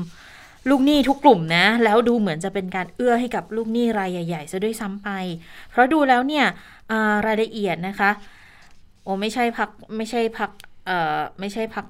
[0.71, 5.09] ลูกหนี้ทุกกลุ่มนะ แล้วดูเหมือนจะเป็นการเอื้อให้กับลูกหนี้รายใหญ่ๆซะด้วยซ้ำไป
[5.71, 6.47] เพราะดูแล้วเนี่ย
[6.91, 8.11] อ่ารายละเอียดนะคะ
[9.03, 10.51] โอ้ไม่ใช่พักไม่ใช่พัก
[10.87, 11.87] เอ่อไม่ใช่พัก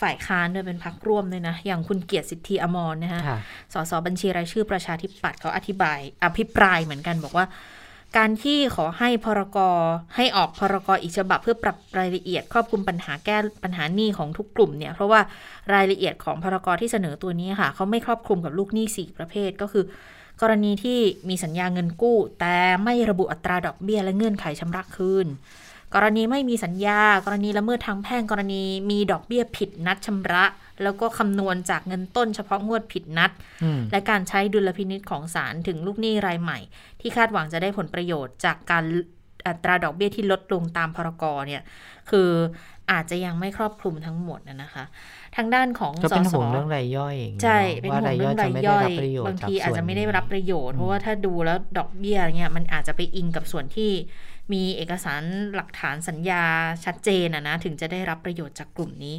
[0.00, 3.38] ฝ่ายค้านด้วยเป็นพักร่วมด้วยนะ อย่างคุณเกียรติสิทธิอมรนะฮะค่ะ
[3.72, 7.46] สสบัญชีรายชื่อประชาธิปัตย์เขาอธิบาย อภิปรายเหมือนกันบอกว่า
[8.16, 9.58] การที่ขอให้พรก
[10.16, 15.20] ให้ออกพรกอีกฉบับเพื่อปรับรายละเอียด ครอบคลุมปัญหาแก้ปัญหาหนี้ของทุกกลุ่มเนี่ยเพราะว่า
[15.74, 19.84] รายละเอียดของพรกที่เสนอตัวนี้ค่ะเขาไม่ครอบคลุมกับลูกหนี้สี่ประเภทก็คือ
[20.42, 20.98] กรณีที่
[21.28, 25.26] มีสัญญาเงินกู้ แต่ไม่ระบุอัตราดอกเบี้ยและเงื่อนไขชำระคืน
[25.94, 30.44] กรณีไม่มีสัญญา กรณีละเมิดทางแพ่งกรณีมีดอกเบี้ยผิดนัดชำระ
[30.84, 33.30] แล้วก็คำนวณจากเงินต้นเฉพาะงวดผิดนัด
[33.64, 36.58] อืมและการใช้ดุลพินิษของศาลถึงลูกหนี้รายใหม่
[37.00, 38.84] ที่คาดหวังจะได้ผลประโยชน์จากการ
[39.46, 41.62] อัตราดอกเบี้ยที่ลดลงตามพรกเนี่ย
[42.10, 42.30] คือ
[42.92, 44.84] อาจจะยังไม่ครอบคลุมทั้งหมดนะนะคะ
[45.36, 53.90] ทางด้านของก็เป็นสสห่วงเรื่องรายย่อยอย่างเงี้ยใช่เป็นว่าห่วรางยเรื่ย่ออยงจะรายไม่ได้ย่อยรับประโยชน์บางจากทีส่วนอาจจะไม่ได้รับประโยชน์อืมเพราะว่าถ้าดูแล้วดอกเบี้ยเนี่ยมันอาจจะไปอิงกับส่วนที่
[54.52, 55.22] มีเอกสาร
[55.54, 56.44] หลักฐานสัญญา
[56.84, 59.16] ชัดเจนอะนะถึงจะได้รับประโยชน์จากกลุ่มนี้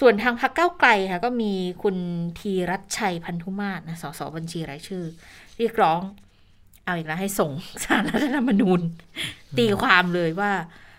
[0.00, 1.96] ส่วนทางพรรคเก้าวไกลค่ะ ก็มีคุณ
[2.38, 5.04] ธีรัชชัยพันธุมาศนะสสบัญชีรายชื่อ
[5.58, 6.00] เรียกร้อง
[6.84, 7.52] เอาอีกแล้วให้ส่ง
[7.84, 8.80] สารรัฐธรรมนูญ
[9.58, 10.52] ตีความเลยว่า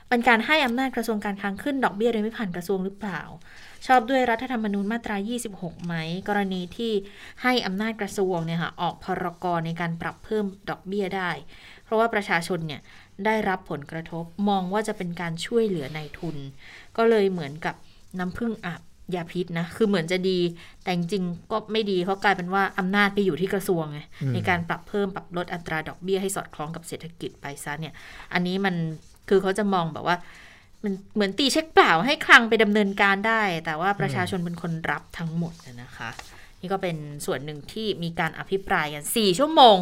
[0.10, 3.22] เป็นการให้อำนาจกระทรวงการคลังขึ้นดอกเบี้ยโดยไม่ผ่านกระทรวงหรือเปล่า
[3.88, 5.16] ชอบด้วยรัฐธรรมนูญมาตรา
[5.52, 5.94] 26 ไหม
[6.28, 6.92] กรณีที่
[7.44, 11.30] ให้อำนาจกระทรวงเนี่ยค่ะออกพรกรในการปรับเพิ่มดอกเบี้ยได้
[11.84, 12.82] เพราะว่าประชาชนเนี่ย
[13.26, 16.38] ได้รับผลกระทบมองว่าจะเป็นการช่วยเหลือในายทุน
[16.98, 17.76] ก็เลยเหมือนกับ
[18.20, 18.82] น้ำพึ่งอาบ
[19.16, 20.40] ยาพิษนะ คือเหมือนจะดี
[20.84, 27.94] แต่จริงๆก็ไม่ดี เพราะกลายเป็นว่าอำนาจไปอยู่ที่กระทรวงไงอืมในการปรับเพิ่มปรับลดอัตราดอกเบี้ยให้สอดคล้องกับเศรษฐกิจไปซะเนี่ย
[28.34, 28.76] อันนี้มัน
[29.30, 30.18] คือเขาจะมองแบบว่า
[30.84, 36.10] มันเหมือนตีเช็คเปล่าให้คลังไปดำเนินการได้ แต่ว่าประชาชนเป็นคนรับทั้งหมดน่ะนะคะ
[36.62, 39.78] นี่ก็เป็นส่วนหนึ่งที่มีการอภิปรายกัน4ชั่วโมง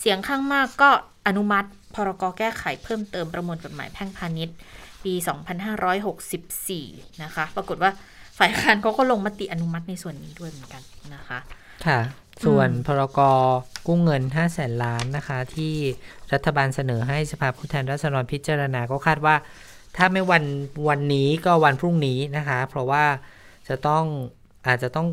[0.00, 0.90] เสียงข้างมากก็
[1.26, 4.56] อนุมัติพรกแก้ไขเพิ่มเติมประมวลกฎหมายแพ่งพาณิชย์
[5.08, 5.14] ปี
[6.38, 7.90] 2564 นะคะ ปรากฏว่า
[8.38, 10.82] ฝ่ายค้านเขาก็ลงมติอนุมัติในส่วนนี้ด้วยเหมือนกัน
[11.14, 11.38] นะคะ
[11.86, 12.00] ค่ะ
[12.44, 13.20] ส่วนพรก
[13.86, 15.74] กู้เงิน 5 0 0แสนล้านนะคะ ที่
[16.32, 19.34] รัฐบาลเสนอให้สภาผู้แทนราษฎรพิจารณาก็คาดว่า
[19.96, 20.44] ถ้าไม่วัน
[20.88, 23.04] วันนี้ก็วันพรุ่งนี้นะคะ เพราะว่า
[23.68, 24.04] จะต้อง
[24.66, 25.06] อาจจะต้อง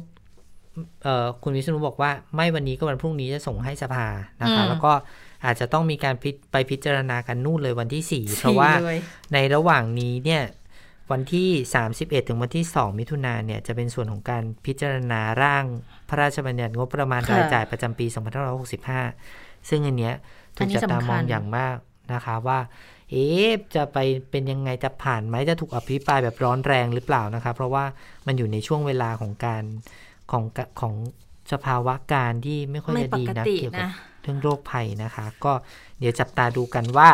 [1.04, 4.06] เอ่อคุณวิษณุบอกว่าไม่วันนี้ก็วันพรุ่งนี้จะส่งให้สภา
[4.42, 4.94] นะคะอืมแล้วก็
[5.46, 9.00] อาจจะต้องมีการพิไปพิจารณากันนู่นเลยวันที่ 4 เพราะว่าเลย
[9.34, 10.44] ในระหว่างนี้เนี่ย
[11.12, 11.50] วันที่
[11.90, 15.66] 31 ถึงวันที่ 2 มิถุนาเนี่ยจะเป็นส่วนของการพิจารณาร่าง
[16.10, 18.06] พระราชบัญญัติงบประมาณค่ะรายจ่ายประจำปี
[18.88, 20.16] 2565 ซึ่งอันเนี้ย
[20.58, 21.76] ถูอันกนี้จับตามองสำคัญอย่างมาก
[22.14, 22.60] นะคะว่า
[23.12, 23.98] เอ๊ะจะไป
[24.32, 27.86] เป็นยังไงจะผ่านไหมจะถูกอภิปรายแบบร้อนแรงหรือเปล่านะคะเพราะว่า
[28.28, 29.64] มันอยู่ในช่วงเวลาของการ
[30.32, 30.96] ของกะของ
[31.52, 33.92] สภาวะการที่ไม่ค่อยไม่จะปดีกนะติเกี่ยวกับนะ
[34.26, 35.54] เรื่องโรคภัยนะคะ ก็
[36.00, 37.10] เดี๋ยวจับตาดูกันว่า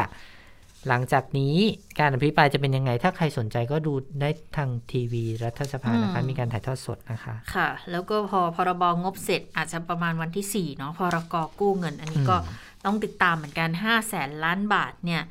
[0.88, 1.55] หลังจากนี้
[1.99, 15.24] การอภิปรายจะเป็นยังไง ถ้าใครสนใจก็ดูได้ทางทีวีรัฐสภานะคะอืมมีการถ่ายทอดสดนะคะ ค่ะ แล้วก็พอพรบงบเสร็จอาจจะประมาณวันที่4เนาะพรกกู้เงิน อันนี้ก็อืมต้องติดตามเหมือนกัน5 0 0แสนล้านบาทเนี่ย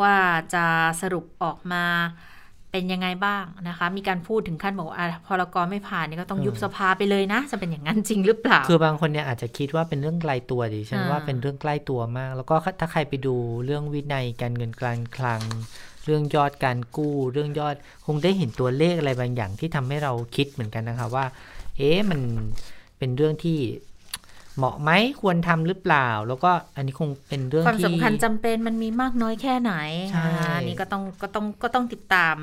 [0.00, 0.14] ว่า
[0.54, 0.64] จะ
[1.00, 1.84] สรุปออกมา
[2.72, 15.40] เป็นยังไงบ้างนะคะ มีการพูดถึงขั้นบอกว่าอะพรกไม่ผ่านนี่ก็ต้องยุบสภาไปเลยนะ จะเป็นอย่างนั้นจริงหรือเปล่า คือบางคนเนี่ยอาจจะคิดว่าเป็นเรื่องไกลตัวดิฉันอ่าว่าเป็นเรื่องใกล้ตัวมาก แล้วก็ถ้าใครไปดูเรื่องวินัยการเงินการคลัง
[16.04, 17.74] เรื่องยอดการกู้ เรื่องยอด
[18.06, 21.24] คงได้เห็นตัวเลขอะไรบางอย่างที่ทำให้เราคิดเหมือนกันนะคะว่า
[21.76, 22.20] เอ๊ะมัน
[22.98, 23.58] เป็นเรื่องที่
[24.60, 24.90] เหมาะไหม
[25.22, 29.74] ควรทำหรือเปล่า แล้วก็อันนี้คงเป็นเรื่องความที่สำคัญจำเป็นมันมีมากน้อยแค่ไหน
[30.12, 32.36] ใช่อ่าอันนี้ก็ต้องก็ต้องก็ต้องติดตาม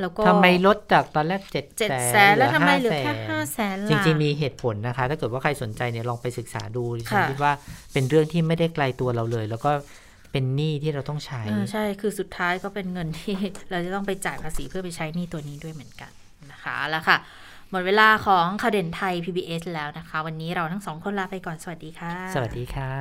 [0.00, 7.52] แล้วก็ทำไมลดจากตอนแรกเจ็ดเจ็ดแสแสนนแล้วทำไมเหเหลืลืออแค่ห้าห้าแสแสนนจริงๆมีเหตุผลนะคะ ถ้าเกิดว่าใครสนใจเนี่ยลองไปศึกษาดูดิฉันค่ะคิดว่า
[7.92, 9.70] เป็นเรื่องที่ไม่ได้ไกลตัวเราเลย แล้วก็
[10.32, 13.36] เป็นหนี้ที่เราต้องใช้เออใช่คือสุดท้ายก็เป็นเงินที่
[13.70, 16.10] เราจะต้องไปจ่ายภาษีเพื่อไปใช้หนี้ตัวนี้ด้วยเหมือนกัน
[16.52, 17.16] นะคะแล้วค่ะ
[17.72, 22.92] หมดเวลาของข่าวเด่นไทย PBS แล้วนะคะ วันนี้เราทั้งสองคนลาไปก่อนสวัสดีค่ะ สวัสดีค่ะ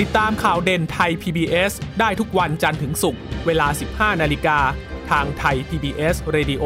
[0.00, 3.66] ติดตามข่าวเด่นไทย PBS ได้ทุกวันจันทร์ถึงศุกร์เวลา
[4.12, 4.58] 15 นาฬิกา
[5.10, 6.64] ทางไทย PBS Radio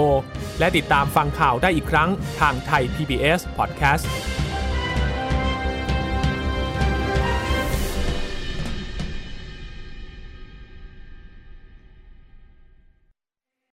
[0.59, 4.05] และติดตามฟังข่าวได้อีกครั้งทางไทย PBS Podcast